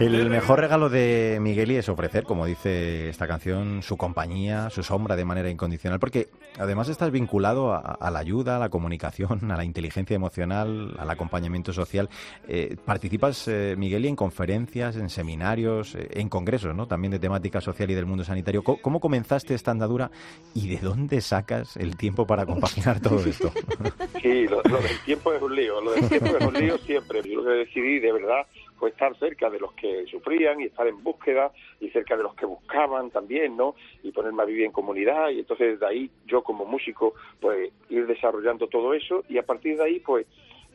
El 0.00 0.30
mejor 0.30 0.60
regalo 0.60 0.88
de 0.88 1.36
Migueli 1.42 1.76
es 1.76 1.90
ofrecer, 1.90 2.24
como 2.24 2.46
dice 2.46 3.10
esta 3.10 3.28
canción, 3.28 3.82
su 3.82 3.98
compañía, 3.98 4.70
su 4.70 4.82
sombra 4.82 5.14
de 5.14 5.26
manera 5.26 5.50
incondicional, 5.50 6.00
porque 6.00 6.28
además 6.58 6.88
estás 6.88 7.10
vinculado 7.10 7.74
a, 7.74 8.10
la 8.10 8.18
ayuda, 8.18 8.56
a 8.56 8.58
la 8.58 8.70
comunicación, 8.70 9.50
a 9.50 9.58
la 9.58 9.64
inteligencia 9.66 10.14
emocional, 10.16 10.96
al 10.98 11.10
acompañamiento 11.10 11.74
social. 11.74 12.08
Eh, 12.48 12.76
participas, 12.82 13.46
eh, 13.48 13.74
Migueli, 13.76 14.08
en 14.08 14.16
conferencias, 14.16 14.96
en 14.96 15.10
seminarios, 15.10 15.94
eh, 15.94 16.08
en 16.12 16.30
congresos, 16.30 16.74
¿no? 16.74 16.86
También 16.88 17.10
de 17.10 17.18
temática 17.18 17.60
social 17.60 17.90
y 17.90 17.94
del 17.94 18.06
mundo 18.06 18.24
sanitario. 18.24 18.64
¿Cómo, 18.64 18.80
¿Cómo, 18.80 19.00
comenzaste 19.00 19.52
esta 19.52 19.70
andadura 19.70 20.10
y 20.54 20.66
de 20.68 20.78
dónde 20.78 21.20
sacas 21.20 21.76
el 21.76 21.98
tiempo 21.98 22.26
para 22.26 22.46
compaginar 22.46 23.00
todo 23.00 23.20
esto? 23.20 23.52
Sí, 24.22 24.46
lo, 24.48 24.62
lo 24.64 24.80
del 24.80 24.98
tiempo 25.04 25.32
es 25.32 25.40
un 25.40 25.56
lío, 25.56 25.80
lo 25.80 25.92
del 25.92 26.08
tiempo 26.08 26.36
es 26.36 26.46
un 26.46 26.54
lío 26.54 26.76
siempre. 26.78 27.22
Yo 27.22 27.40
lo 27.40 27.44
que 27.44 27.50
decidí, 27.50 27.98
de 28.00 28.12
verdad, 28.12 28.46
fue 28.80 28.88
estar 28.88 29.16
cerca 29.18 29.50
de 29.50 29.60
los 29.60 29.72
que 29.74 30.06
sufrían 30.06 30.60
y 30.60 30.64
estar 30.64 30.86
en 30.88 31.04
búsqueda 31.04 31.52
y 31.80 31.90
cerca 31.90 32.16
de 32.16 32.22
los 32.22 32.34
que 32.34 32.46
buscaban 32.46 33.10
también, 33.10 33.54
¿no? 33.56 33.74
Y 34.02 34.10
ponerme 34.10 34.42
a 34.42 34.46
vivir 34.46 34.64
en 34.64 34.72
comunidad 34.72 35.28
y 35.28 35.40
entonces 35.40 35.78
de 35.78 35.86
ahí 35.86 36.10
yo 36.26 36.42
como 36.42 36.64
músico 36.64 37.14
pues 37.40 37.70
ir 37.90 38.06
desarrollando 38.06 38.66
todo 38.68 38.94
eso 38.94 39.22
y 39.28 39.36
a 39.36 39.42
partir 39.42 39.76
de 39.76 39.84
ahí 39.84 40.00
pues 40.00 40.26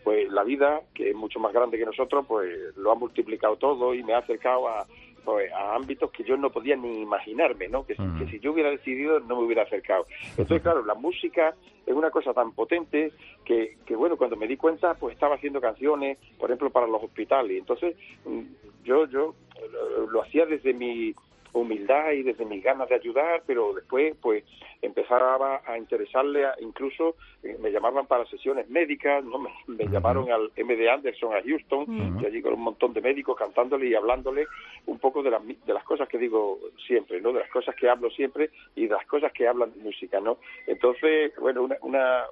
pues 0.03 0.29
la 0.29 0.43
vida 0.43 0.81
que 0.93 1.09
es 1.09 1.15
mucho 1.15 1.39
más 1.39 1.51
grande 1.51 1.79
que 1.79 1.85
nosotros 1.85 2.25
pues 2.27 2.77
lo 2.77 2.91
ha 2.91 2.95
multiplicado 2.95 3.55
todo 3.55 3.95
y 3.95 4.03
me 4.03 4.13
ha 4.13 4.19
acercado 4.19 4.69
a 4.69 4.85
pues, 5.25 5.51
a 5.51 5.75
ámbitos 5.75 6.11
que 6.11 6.23
yo 6.23 6.38
no 6.38 6.49
podía 6.49 6.75
ni 6.75 7.01
imaginarme, 7.01 7.67
¿no? 7.67 7.85
Que, 7.85 7.95
uh-huh. 7.97 8.19
que, 8.19 8.27
si 8.31 8.39
yo 8.39 8.53
hubiera 8.53 8.69
decidido 8.69 9.19
no 9.19 9.38
me 9.38 9.43
hubiera 9.43 9.63
acercado. 9.63 10.05
Entonces, 10.29 10.61
claro, 10.61 10.85
la 10.85 10.93
música 10.93 11.55
es 11.85 11.93
una 11.93 12.11
cosa 12.11 12.33
tan 12.33 12.51
potente 12.51 13.11
que, 13.43 13.77
que, 13.85 13.95
bueno, 13.95 14.15
cuando 14.15 14.35
me 14.35 14.47
di 14.47 14.55
cuenta, 14.55 14.93
pues 14.93 15.13
estaba 15.13 15.35
haciendo 15.35 15.59
canciones, 15.59 16.17
por 16.39 16.49
ejemplo, 16.49 16.69
para 16.69 16.88
los 16.88 17.03
hospitales. 17.03 17.57
Entonces, 17.57 17.97
mm, 18.25 18.41
yo, 18.83 19.07
yo 19.07 19.35
lo, 19.71 20.07
lo 20.07 20.21
hacía 20.21 20.45
desde 20.45 20.73
mi 20.73 21.13
humildad 21.59 22.11
y 22.11 22.23
desde 22.23 22.45
mis 22.45 22.63
ganas 22.63 22.89
de 22.89 22.95
ayudar, 22.95 23.43
pero 23.45 23.73
después 23.73 24.15
pues 24.21 24.43
empezaba 24.81 25.61
a 25.65 25.77
interesarle, 25.77 26.45
a, 26.45 26.55
incluso 26.59 27.15
eh, 27.43 27.57
me 27.59 27.71
llamaban 27.71 28.05
para 28.07 28.25
sesiones 28.25 28.69
médicas, 28.69 29.23
no 29.23 29.39
me, 29.39 29.49
me 29.67 29.83
uh 29.83 29.87
-huh. 29.87 29.91
llamaron 29.91 30.31
al 30.31 30.51
MD 30.57 30.89
Anderson 30.89 31.33
a 31.33 31.41
Houston, 31.41 31.81
uh 31.81 31.85
-huh. 31.87 32.21
y 32.21 32.25
allí 32.25 32.41
con 32.41 32.53
un 32.53 32.61
montón 32.61 32.93
de 32.93 33.01
médicos 33.01 33.37
cantándole 33.37 33.87
y 33.87 33.95
hablándole 33.95 34.47
un 34.85 34.99
poco 34.99 35.23
de, 35.23 35.31
la, 35.31 35.39
de 35.39 35.73
las 35.73 35.83
cosas 35.83 36.07
que 36.07 36.17
digo 36.17 36.59
siempre, 36.85 37.21
¿no? 37.21 37.31
De 37.31 37.39
las 37.39 37.49
cosas 37.49 37.75
que 37.75 37.89
hablo 37.89 38.09
siempre 38.11 38.49
y 38.75 38.87
de 38.87 38.93
las 38.95 39.05
cosas 39.07 39.31
que 39.31 39.47
hablan 39.47 39.71
de 39.73 39.79
música, 39.79 40.19
¿no? 40.19 40.37
Entonces, 40.67 41.33
bueno, 41.39 41.63
una, 41.63 41.77
una 41.81 42.25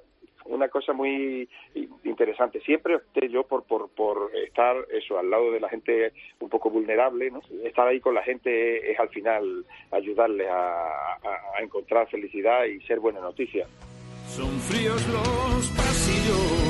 una 0.46 0.68
cosa 0.68 0.92
muy 0.92 1.48
interesante. 2.04 2.60
Siempre 2.60 2.96
opté 2.96 3.28
yo 3.28 3.44
por, 3.44 3.64
por, 3.64 3.88
por 3.90 4.30
estar 4.34 4.76
eso 4.90 5.18
al 5.18 5.30
lado 5.30 5.50
de 5.50 5.60
la 5.60 5.68
gente 5.68 6.12
un 6.40 6.48
poco 6.48 6.70
vulnerable, 6.70 7.30
¿no? 7.30 7.40
Estar 7.64 7.86
ahí 7.88 8.00
con 8.00 8.14
la 8.14 8.22
gente 8.22 8.90
es 8.90 8.98
al 8.98 9.08
final 9.08 9.64
ayudarle 9.90 10.48
a, 10.48 10.56
a, 10.56 11.58
a 11.58 11.62
encontrar 11.62 12.08
felicidad 12.08 12.64
y 12.64 12.80
ser 12.82 13.00
buena 13.00 13.20
noticia. 13.20 13.66
Son 14.28 14.50
fríos 14.60 15.06
los 15.08 15.68
pasillos. 15.76 16.63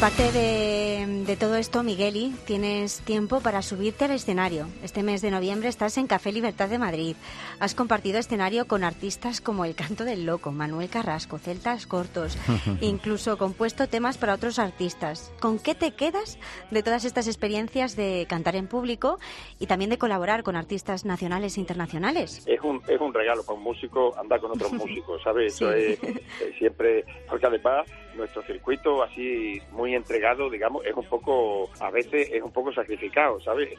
Aparte 0.00 0.32
de, 0.32 0.99
de, 1.10 1.36
todo 1.36 1.56
esto, 1.56 1.82
Migueli, 1.82 2.34
tienes 2.46 3.00
tiempo 3.00 3.40
para 3.40 3.62
subirte 3.62 4.04
al 4.04 4.12
escenario. 4.12 4.66
Este 4.82 5.02
mes 5.02 5.22
de 5.22 5.30
noviembre 5.30 5.68
estás 5.68 5.98
en 5.98 6.06
Café 6.06 6.30
Libertad 6.30 6.68
de 6.68 6.78
Madrid. 6.78 7.16
Has 7.58 7.74
compartido 7.74 8.18
escenario 8.18 8.66
con 8.66 8.84
artistas 8.84 9.40
como 9.40 9.64
El 9.64 9.74
Canto 9.74 10.04
del 10.04 10.24
Loco, 10.24 10.52
Manuel 10.52 10.88
Carrasco, 10.88 11.38
Celtas 11.38 11.86
Cortos, 11.86 12.38
incluso 12.80 13.38
compuesto 13.38 13.88
temas 13.88 14.18
para 14.18 14.34
otros 14.34 14.58
artistas. 14.58 15.32
¿Con 15.40 15.58
qué 15.58 15.74
te 15.74 15.92
quedas 15.92 16.38
de 16.70 16.82
todas 16.82 17.04
estas 17.04 17.26
experiencias 17.26 17.96
de 17.96 18.26
cantar 18.28 18.54
en 18.54 18.68
público 18.68 19.18
y 19.58 19.66
también 19.66 19.90
de 19.90 19.98
colaborar 19.98 20.42
con 20.42 20.54
artistas 20.54 21.04
nacionales 21.04 21.56
e 21.56 21.60
internacionales? 21.60 22.44
Es 22.46 22.60
un, 22.60 22.82
es 22.86 23.00
un 23.00 23.12
regalo 23.12 23.42
para 23.42 23.58
un 23.58 23.64
músico 23.64 24.16
andar 24.16 24.40
con 24.40 24.52
otros 24.52 24.72
músicos, 24.74 25.22
¿sabes? 25.22 25.56
Sí. 25.56 25.64
Eso 25.64 25.72
es, 25.72 26.02
es 26.02 26.58
siempre, 26.58 27.04
porque 27.28 27.46
además 27.46 27.86
nuestro 28.14 28.42
circuito 28.42 29.02
así 29.02 29.60
muy 29.72 29.94
entregado, 29.94 30.50
digamos, 30.50 30.84
es 30.84 30.94
un 30.94 30.99
poco, 31.06 31.70
a 31.80 31.90
veces 31.90 32.30
es 32.32 32.42
un 32.42 32.52
poco 32.52 32.72
sacrificado, 32.72 33.40
¿sabes? 33.40 33.70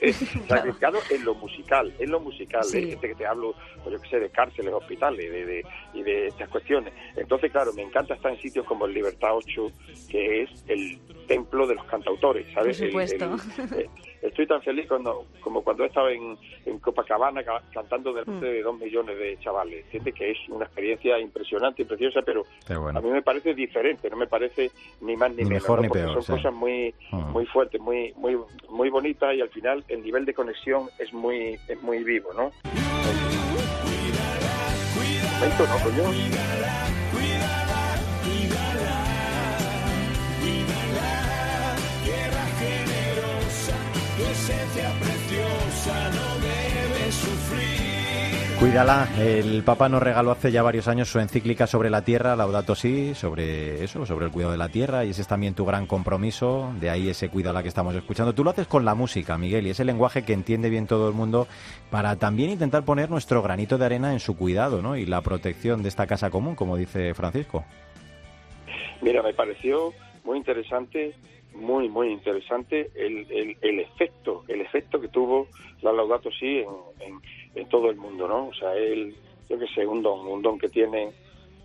sacrificado 0.48 0.98
en 1.10 1.24
lo 1.24 1.34
musical, 1.34 1.92
en 1.98 2.10
lo 2.10 2.20
musical, 2.20 2.64
sí. 2.64 2.80
de 2.80 2.90
gente 2.90 3.08
que 3.08 3.14
te 3.14 3.26
hablo, 3.26 3.54
pues 3.82 3.96
yo 3.96 4.02
qué 4.02 4.08
sé, 4.08 4.20
de 4.20 4.30
cárceles, 4.30 4.72
hospitales 4.72 5.30
de, 5.30 5.46
de, 5.46 5.66
y 5.94 6.02
de 6.02 6.28
estas 6.28 6.48
cuestiones. 6.48 6.92
Entonces, 7.16 7.50
claro, 7.50 7.72
me 7.72 7.82
encanta 7.82 8.14
estar 8.14 8.32
en 8.32 8.40
sitios 8.40 8.66
como 8.66 8.86
el 8.86 8.94
Libertad 8.94 9.30
8, 9.34 9.72
que 10.10 10.42
es 10.42 10.64
el 10.68 10.98
templo 11.26 11.66
de 11.66 11.74
los 11.74 11.84
cantautores, 11.86 12.46
¿sabes? 12.52 12.78
Por 12.78 12.86
supuesto. 12.88 13.36
El, 13.58 13.78
el, 13.78 13.90
estoy 14.22 14.46
tan 14.46 14.62
feliz 14.62 14.86
cuando, 14.88 15.26
como 15.40 15.62
cuando 15.62 15.84
he 15.84 15.88
estado 15.88 16.08
en, 16.08 16.38
en 16.64 16.78
Copacabana 16.78 17.42
ca 17.42 17.62
cantando 17.72 18.12
delante 18.12 18.46
mm. 18.46 18.52
de 18.52 18.62
dos 18.62 18.78
millones 18.78 19.18
de 19.18 19.38
chavales. 19.40 19.84
Entiende 19.84 20.12
que 20.12 20.30
es 20.30 20.38
una 20.48 20.64
experiencia 20.64 21.18
impresionante 21.18 21.82
y 21.82 21.84
preciosa, 21.84 22.20
pero 22.24 22.44
bueno. 22.80 22.98
a 22.98 23.02
mí 23.02 23.10
me 23.10 23.22
parece 23.22 23.54
diferente, 23.54 24.08
no 24.08 24.16
me 24.16 24.26
parece 24.26 24.70
ni 25.00 25.16
más 25.16 25.30
ni, 25.30 25.38
ni 25.38 25.44
menos. 25.44 25.62
Mejor, 25.62 25.78
¿no? 25.78 25.82
ni 25.82 25.88
Porque 25.88 26.04
peor, 26.04 26.14
son 26.14 26.22
sí. 26.22 26.32
cosas 26.32 26.54
muy, 26.54 26.94
mm. 27.10 27.32
muy 27.32 27.46
fuertes, 27.46 27.80
muy, 27.80 28.12
muy, 28.16 28.38
muy 28.68 28.90
bonitas 28.90 29.34
y 29.34 29.40
al 29.40 29.50
final 29.50 29.84
el 29.88 30.02
nivel 30.02 30.24
de 30.24 30.34
conexión 30.34 30.88
es 30.98 31.12
muy, 31.12 31.58
es 31.68 31.82
muy 31.82 32.04
vivo, 32.04 32.32
¿no? 32.32 32.52
Esto 35.42 35.66
no, 35.66 36.91
coño. 44.46 45.00
preciosa 45.00 46.10
no 46.10 46.40
debe 46.40 47.12
sufrir. 47.12 47.82
Cuídala. 48.58 49.08
El 49.18 49.64
Papa 49.64 49.88
nos 49.88 50.00
regaló 50.00 50.30
hace 50.30 50.52
ya 50.52 50.62
varios 50.62 50.86
años 50.86 51.08
su 51.08 51.18
encíclica 51.18 51.66
sobre 51.66 51.90
la 51.90 52.02
tierra, 52.02 52.36
Laudato 52.36 52.76
Si, 52.76 53.12
sobre 53.14 53.82
eso, 53.82 54.06
sobre 54.06 54.26
el 54.26 54.30
cuidado 54.30 54.52
de 54.52 54.58
la 54.58 54.68
tierra, 54.68 55.04
y 55.04 55.10
ese 55.10 55.22
es 55.22 55.26
también 55.26 55.54
tu 55.54 55.64
gran 55.64 55.86
compromiso, 55.86 56.72
de 56.78 56.88
ahí 56.88 57.08
ese 57.08 57.28
cuídala 57.28 57.62
que 57.62 57.68
estamos 57.68 57.92
escuchando. 57.96 58.34
Tú 58.34 58.44
lo 58.44 58.50
haces 58.50 58.68
con 58.68 58.84
la 58.84 58.94
música, 58.94 59.36
Miguel, 59.36 59.66
y 59.66 59.70
ese 59.70 59.84
lenguaje 59.84 60.24
que 60.24 60.32
entiende 60.32 60.70
bien 60.70 60.86
todo 60.86 61.08
el 61.08 61.14
mundo 61.14 61.48
para 61.90 62.14
también 62.14 62.50
intentar 62.50 62.84
poner 62.84 63.10
nuestro 63.10 63.42
granito 63.42 63.78
de 63.78 63.86
arena 63.86 64.12
en 64.12 64.20
su 64.20 64.36
cuidado, 64.36 64.80
¿no? 64.80 64.96
Y 64.96 65.06
la 65.06 65.22
protección 65.22 65.82
de 65.82 65.88
esta 65.88 66.06
casa 66.06 66.30
común, 66.30 66.54
como 66.54 66.76
dice 66.76 67.14
Francisco. 67.14 67.64
Mira, 69.00 69.24
me 69.24 69.34
pareció 69.34 69.92
muy 70.22 70.38
interesante 70.38 71.16
muy 71.54 71.88
muy 71.88 72.10
interesante 72.10 72.90
el, 72.94 73.26
el, 73.30 73.56
el, 73.60 73.80
efecto 73.80 74.44
el 74.48 74.60
efecto 74.60 75.00
que 75.00 75.08
tuvo 75.08 75.48
la 75.82 75.92
Laudato 75.92 76.30
Si 76.30 76.58
en, 76.58 76.68
en, 77.00 77.20
en, 77.54 77.68
todo 77.68 77.90
el 77.90 77.96
mundo 77.96 78.26
no 78.28 78.48
o 78.48 78.54
sea 78.54 78.74
él 78.76 79.14
yo 79.48 79.58
que 79.58 79.66
sé 79.68 79.86
un 79.86 80.02
don 80.02 80.26
un 80.26 80.42
don 80.42 80.58
que 80.58 80.68
tiene 80.68 81.12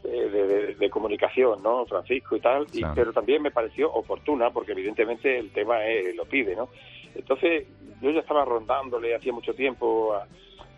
eh, 0.03 0.29
de, 0.29 0.47
de, 0.47 0.75
de, 0.75 0.89
comunicación 0.89 1.61
no 1.63 1.85
Francisco 1.85 2.35
y 2.35 2.39
tal 2.39 2.67
y, 2.73 2.81
pero 2.95 3.13
también 3.13 3.41
me 3.41 3.51
pareció 3.51 3.91
oportuna 3.91 4.51
porque 4.51 4.73
evidentemente 4.73 5.37
el 5.37 5.51
tema 5.51 5.85
es, 5.85 6.15
lo 6.15 6.25
pide 6.25 6.55
no 6.55 6.69
entonces 7.15 7.67
yo 8.01 8.11
ya 8.11 8.19
estaba 8.19 8.45
rondándole 8.45 9.15
hacía 9.15 9.33
mucho 9.33 9.53
tiempo 9.53 10.13
a, 10.13 10.27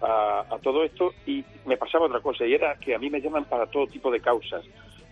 a, 0.01 0.55
a 0.55 0.59
todo 0.59 0.83
esto 0.83 1.13
y 1.25 1.43
me 1.65 1.77
pasaba 1.77 2.05
otra 2.05 2.21
cosa 2.21 2.45
y 2.45 2.53
era 2.53 2.75
que 2.79 2.95
a 2.95 2.99
mí 2.99 3.09
me 3.09 3.21
llaman 3.21 3.45
para 3.45 3.65
todo 3.67 3.87
tipo 3.87 4.09
de 4.11 4.21
causas 4.21 4.63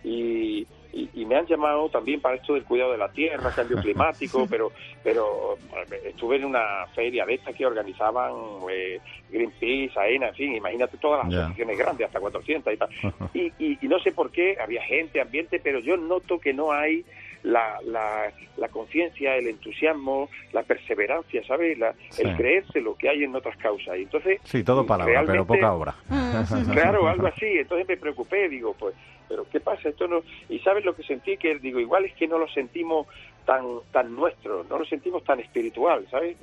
y, 0.04 0.66
y, 1.14 1.24
me 1.26 1.36
han 1.36 1.46
llamado 1.46 1.88
también 1.90 2.20
para 2.20 2.36
esto 2.36 2.54
del 2.54 2.64
cuidado 2.64 2.92
de 2.92 2.98
la 2.98 3.08
tierra, 3.10 3.50
cambio 3.54 3.76
climático, 3.82 4.46
pero 4.48 4.72
pero 5.02 5.56
eh, 5.92 6.00
estuve 6.10 6.36
en 6.36 6.44
una 6.46 6.86
feria 6.94 7.24
de 7.26 7.34
estas 7.34 7.54
que 7.54 7.66
organizaban 7.66 8.32
eh, 8.70 8.98
Greenpeace, 9.30 9.98
AENA, 9.98 10.28
en 10.28 10.34
fin, 10.34 10.54
imagínate 10.54 10.96
todas 10.98 11.24
las 11.26 11.34
asociaciones 11.34 11.78
grandes, 11.78 12.06
hasta 12.06 12.20
400 12.20 12.72
y 12.72 12.76
tal. 12.76 12.88
Y, 13.34 13.52
y- 13.58 13.78
y 13.82 13.88
no 13.88 13.98
sé 14.00 14.12
por 14.12 14.30
qué, 14.30 14.56
había 14.60 14.82
gente, 14.82 15.20
ambiente, 15.20 15.60
pero 15.62 15.78
yo 15.80 15.96
noto 15.96 16.38
que 16.40 16.52
no 16.52 16.72
hay 16.72 17.04
la, 17.44 17.78
la, 17.84 18.32
la 18.56 18.68
conciencia, 18.68 19.36
el 19.36 19.46
entusiasmo, 19.46 20.28
la 20.52 20.62
perseverancia, 20.64 21.42
¿sabes? 21.46 21.78
La- 21.78 21.94
Sí. 22.10 22.22
El 22.22 22.36
creerse 22.36 22.80
lo 22.80 22.96
que 22.96 23.08
hay 23.08 23.22
en 23.22 23.34
otras 23.36 23.56
causas. 23.58 23.96
Y 23.98 24.02
entonces, 24.02 24.40
Sí, 24.44 24.64
todo 24.64 24.84
palabra, 24.86 25.22
pero 25.26 25.46
poca 25.46 25.72
obra. 25.72 25.94
Claro, 26.72 27.06
algo 27.08 27.26
así. 27.28 27.46
Entonces 27.46 27.86
me 27.86 27.96
preocupé, 27.96 28.48
digo, 28.48 28.74
pues, 28.78 28.94
pero 29.28 29.46
¿qué 29.50 29.60
pasa? 29.60 29.88
Esto 29.88 30.08
no. 30.08 30.22
Y 30.48 30.58
sabes 30.60 30.84
lo 30.84 30.94
que 30.94 31.02
sentí 31.02 31.36
que 31.36 31.58
digo, 31.58 31.78
igual 31.80 32.04
es 32.04 32.14
que 32.14 32.26
no 32.28 32.38
lo 32.38 32.48
sentimos 32.48 33.06
tan 33.44 33.64
tan 33.92 34.14
nuestro, 34.14 34.64
no 34.64 34.78
lo 34.78 34.84
sentimos 34.84 35.24
tan 35.24 35.40
espiritual, 35.40 36.06
¿sabes? 36.10 36.36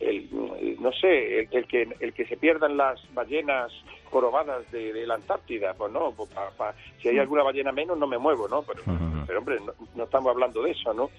El- 0.00 0.28
el- 0.60 0.76
no 0.80 0.92
sé, 0.92 1.40
el, 1.40 1.48
el 1.50 1.66
que 1.66 1.88
el 2.00 2.12
que 2.12 2.26
se 2.26 2.36
pierdan 2.36 2.76
las 2.76 3.00
ballenas 3.14 3.72
jorobadas 4.10 4.70
de, 4.70 4.92
de 4.92 5.06
la 5.06 5.14
Antártida, 5.14 5.74
pues 5.74 5.90
no, 5.92 6.12
pues 6.12 6.28
pa- 6.30 6.50
pa- 6.56 6.74
si 7.00 7.08
hay 7.08 7.18
alguna 7.18 7.42
ballena 7.42 7.72
menos 7.72 7.96
no 7.98 8.06
me 8.06 8.18
muevo, 8.18 8.48
¿no? 8.48 8.62
Pero, 8.62 8.82
pero 9.26 9.38
hombre, 9.38 9.56
no, 9.64 9.72
no 9.94 10.04
estamos 10.04 10.30
hablando 10.30 10.62
de 10.62 10.70
eso, 10.72 10.92
¿no? 10.92 11.10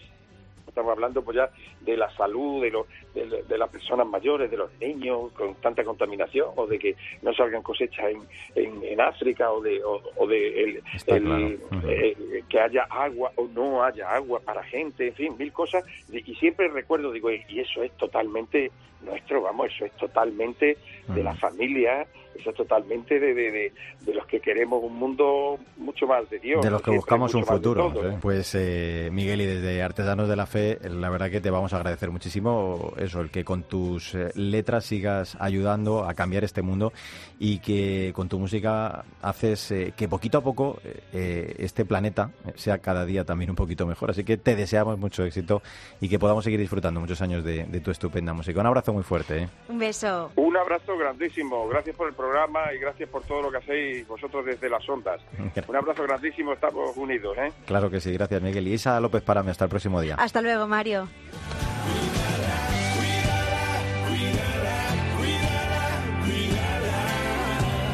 Estamos 0.69 0.91
hablando 0.91 1.21
pues 1.23 1.35
ya 1.37 1.49
de 1.81 1.97
la 1.97 2.09
salud, 2.15 2.61
de, 2.63 2.71
lo- 2.71 2.87
de, 3.13 3.43
de 3.43 3.57
las 3.57 3.69
personas 3.69 4.07
mayores, 4.07 4.49
de 4.49 4.57
los 4.57 4.71
niños 4.79 5.31
con 5.33 5.55
tanta 5.55 5.83
contaminación, 5.83 6.49
o 6.55 6.65
de 6.67 6.79
que 6.79 6.95
no 7.21 7.33
salgan 7.33 7.61
cosechas 7.61 8.05
en, 8.11 8.21
en, 8.55 8.83
en 8.83 9.01
África, 9.01 9.51
o 9.51 9.61
de, 9.61 9.83
o, 9.83 10.01
o 10.15 10.27
de 10.27 10.63
el- 10.63 10.83
Está 10.95 11.17
el- 11.17 11.23
claro. 11.23 11.47
Ujú. 11.79 11.89
eh, 11.89 12.43
que 12.47 12.59
haya 12.59 12.83
agua 12.89 13.31
o 13.35 13.47
no 13.47 13.83
haya 13.83 14.09
agua 14.13 14.39
para 14.39 14.63
gente, 14.63 15.07
en 15.07 15.13
fin, 15.15 15.35
mil 15.37 15.51
cosas. 15.51 15.83
Y 16.11 16.29
y 16.31 16.35
siempre 16.35 16.67
recuerdo, 16.67 17.11
digo, 17.11 17.31
y 17.31 17.59
eso 17.59 17.81
es 17.83 17.91
totalmente 17.97 18.71
nuestro, 19.01 19.41
vamos, 19.41 19.67
eso 19.73 19.85
es 19.85 19.91
totalmente 19.93 20.77
de 21.07 21.23
la 21.23 21.33
familia, 21.35 22.05
eso 22.35 22.49
es 22.51 22.55
totalmente 22.55 23.19
de, 23.19 23.33
de, 23.33 23.51
de, 23.51 23.73
de 24.01 24.13
los 24.13 24.25
que 24.27 24.39
queremos 24.39 24.81
un 24.83 24.95
mundo 24.95 25.57
mucho 25.77 26.07
más 26.07 26.29
de 26.29 26.39
Dios. 26.39 26.63
De 26.63 26.71
los 26.71 26.81
que 26.81 26.91
buscamos 26.91 27.33
un 27.33 27.45
futuro. 27.45 27.91
todo, 27.91 28.07
¿eh? 28.07 28.11
¿no? 28.13 28.19
Pues 28.19 28.55
eh, 28.55 29.09
Miguel, 29.11 29.41
y 29.41 29.45
desde 29.45 29.81
Artesanos 29.81 30.29
de 30.29 30.35
la 30.35 30.45
Fe, 30.45 30.79
la 30.89 31.09
verdad 31.09 31.29
que 31.29 31.41
te 31.41 31.49
vamos 31.49 31.73
a 31.73 31.77
agradecer 31.77 32.11
muchísimo 32.11 32.93
eso, 32.97 33.21
el 33.21 33.29
que 33.29 33.43
con 33.43 33.63
tus 33.63 34.15
eh, 34.15 34.29
letras 34.35 34.85
sigas 34.85 35.37
ayudando 35.39 36.05
a 36.05 36.13
cambiar 36.13 36.43
este 36.43 36.61
mundo 36.61 36.93
y 37.39 37.59
que 37.59 38.11
con 38.13 38.29
tu 38.29 38.39
música 38.39 39.03
haces 39.21 39.71
eh, 39.71 39.93
que 39.95 40.07
poquito 40.07 40.37
a 40.37 40.41
poco 40.41 40.79
eh, 41.13 41.55
este 41.59 41.85
planeta 41.85 42.31
sea 42.55 42.77
cada 42.79 43.05
día 43.05 43.25
también 43.25 43.49
un 43.49 43.55
poquito 43.55 43.85
mejor. 43.85 44.11
Así 44.11 44.23
que 44.23 44.37
te 44.37 44.55
deseamos 44.55 44.97
mucho 44.97 45.23
éxito 45.23 45.61
y 45.99 46.09
que 46.09 46.19
podamos 46.19 46.43
seguir 46.43 46.59
disfrutando 46.59 46.99
muchos 46.99 47.21
años 47.21 47.43
de, 47.43 47.65
de 47.65 47.79
tu 47.79 47.91
estupenda 47.91 48.33
música. 48.33 48.59
Un 48.59 48.67
abrazo 48.67 48.93
muy 48.93 49.03
fuerte. 49.03 49.43
¿eh? 49.43 49.49
Un 49.67 49.79
beso. 49.79 50.31
Un 50.35 50.55
abrazo 50.57 50.97
grandísimo. 50.97 51.67
Gracias 51.67 51.95
por 51.95 52.07
el 52.07 52.13
programa 52.19 52.73
y 52.75 52.79
gracias 52.79 53.09
por 53.09 53.23
todo 53.23 53.43
lo 53.43 53.51
que 53.51 53.57
hacéis 53.57 54.05
vosotros 54.07 54.45
desde 54.45 54.69
las 54.69 54.87
ondas. 54.89 55.21
Un 55.67 55.75
abrazo 55.75 56.03
grandísimo. 56.03 56.53
Estamos 56.53 56.97
unidos, 56.97 57.37
¿eh? 57.37 57.51
Claro 57.65 57.89
que 57.89 58.01
sí, 58.01 58.11
gracias 58.11 58.41
Miguel. 58.41 58.67
Y 58.67 58.73
Isa 58.73 58.99
López 58.99 59.23
Parame, 59.23 59.51
hasta 59.51 59.63
el 59.65 59.69
próximo 59.69 60.01
día. 60.01 60.15
Hasta 60.15 60.41
luego, 60.41 60.67
Mario. 60.67 61.07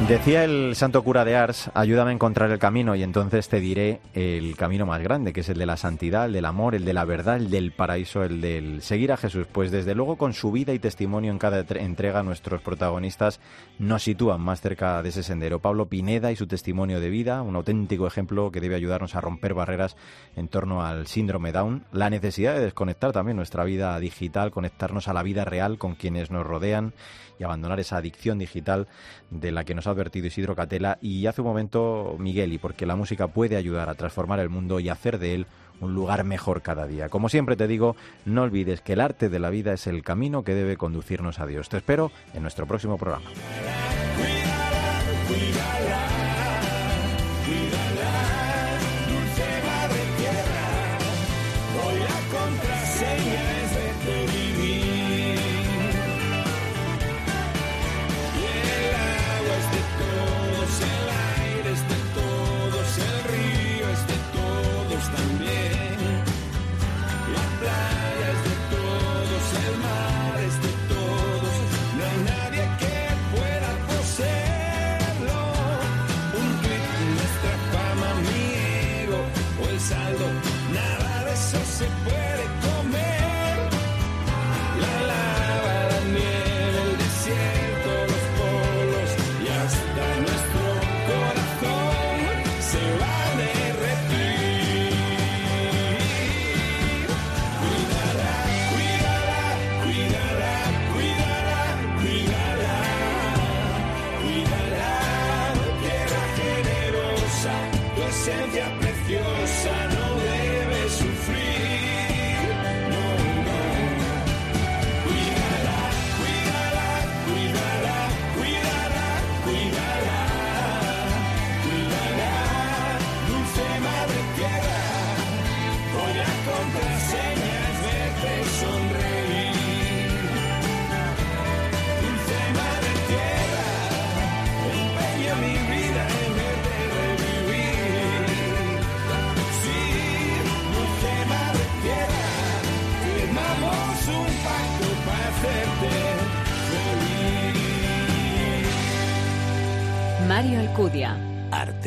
Decía 0.08 0.44
el 0.44 0.76
santo 0.76 1.02
cura 1.02 1.24
de 1.24 1.34
Ars, 1.34 1.68
ayúdame 1.74 2.10
a 2.10 2.14
encontrar 2.14 2.48
el 2.52 2.60
camino 2.60 2.94
y 2.94 3.02
entonces 3.02 3.48
te 3.48 3.58
diré 3.58 4.00
el 4.14 4.56
camino 4.56 4.86
más 4.86 5.02
grande, 5.02 5.32
que 5.32 5.40
es 5.40 5.48
el 5.48 5.58
de 5.58 5.66
la 5.66 5.76
santidad, 5.76 6.26
el 6.26 6.32
del 6.32 6.44
amor, 6.44 6.76
el 6.76 6.84
de 6.84 6.92
la 6.92 7.04
verdad, 7.04 7.38
el 7.38 7.50
del 7.50 7.72
paraíso, 7.72 8.22
el 8.22 8.40
del 8.40 8.82
seguir 8.82 9.10
a 9.10 9.16
Jesús. 9.16 9.48
Pues 9.50 9.72
desde 9.72 9.96
luego 9.96 10.16
con 10.16 10.32
su 10.32 10.52
vida 10.52 10.72
y 10.72 10.78
testimonio 10.78 11.32
en 11.32 11.40
cada 11.40 11.66
tre- 11.66 11.80
entrega 11.80 12.22
nuestros 12.22 12.62
protagonistas 12.62 13.40
nos 13.80 14.04
sitúan 14.04 14.40
más 14.40 14.60
cerca 14.60 15.02
de 15.02 15.08
ese 15.08 15.24
sendero. 15.24 15.58
Pablo 15.58 15.86
Pineda 15.86 16.30
y 16.30 16.36
su 16.36 16.46
testimonio 16.46 17.00
de 17.00 17.10
vida, 17.10 17.42
un 17.42 17.56
auténtico 17.56 18.06
ejemplo 18.06 18.52
que 18.52 18.60
debe 18.60 18.76
ayudarnos 18.76 19.16
a 19.16 19.20
romper 19.20 19.54
barreras 19.54 19.96
en 20.36 20.46
torno 20.46 20.86
al 20.86 21.08
síndrome 21.08 21.50
Down, 21.50 21.82
la 21.90 22.10
necesidad 22.10 22.54
de 22.54 22.60
desconectar 22.60 23.10
también 23.10 23.36
nuestra 23.36 23.64
vida 23.64 23.98
digital, 23.98 24.52
conectarnos 24.52 25.08
a 25.08 25.12
la 25.12 25.24
vida 25.24 25.44
real 25.44 25.78
con 25.78 25.96
quienes 25.96 26.30
nos 26.30 26.46
rodean 26.46 26.94
y 27.38 27.44
abandonar 27.44 27.80
esa 27.80 27.96
adicción 27.96 28.38
digital 28.38 28.86
de 29.30 29.52
la 29.52 29.64
que 29.64 29.74
nos 29.74 29.86
ha 29.86 29.90
advertido 29.90 30.26
Isidro 30.26 30.54
Catela 30.54 30.98
y 31.00 31.26
hace 31.26 31.40
un 31.40 31.48
momento 31.48 32.16
Migueli, 32.18 32.58
porque 32.58 32.86
la 32.86 32.96
música 32.96 33.28
puede 33.28 33.56
ayudar 33.56 33.88
a 33.88 33.94
transformar 33.94 34.40
el 34.40 34.48
mundo 34.48 34.80
y 34.80 34.88
hacer 34.88 35.18
de 35.18 35.34
él 35.34 35.46
un 35.80 35.94
lugar 35.94 36.24
mejor 36.24 36.62
cada 36.62 36.86
día. 36.86 37.08
Como 37.08 37.28
siempre 37.28 37.56
te 37.56 37.66
digo, 37.66 37.96
no 38.24 38.42
olvides 38.42 38.80
que 38.80 38.94
el 38.94 39.00
arte 39.00 39.28
de 39.28 39.38
la 39.38 39.50
vida 39.50 39.72
es 39.72 39.86
el 39.86 40.02
camino 40.02 40.42
que 40.42 40.54
debe 40.54 40.76
conducirnos 40.76 41.38
a 41.38 41.46
Dios. 41.46 41.68
Te 41.68 41.76
espero 41.76 42.10
en 42.34 42.42
nuestro 42.42 42.66
próximo 42.66 42.96
programa. 42.96 43.26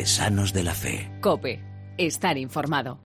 Artesanos 0.10 0.54
de 0.54 0.63
la 0.63 0.74
Fe. 0.74 1.12
Cope. 1.22 1.60
Estar 2.00 2.36
informado. 2.39 2.98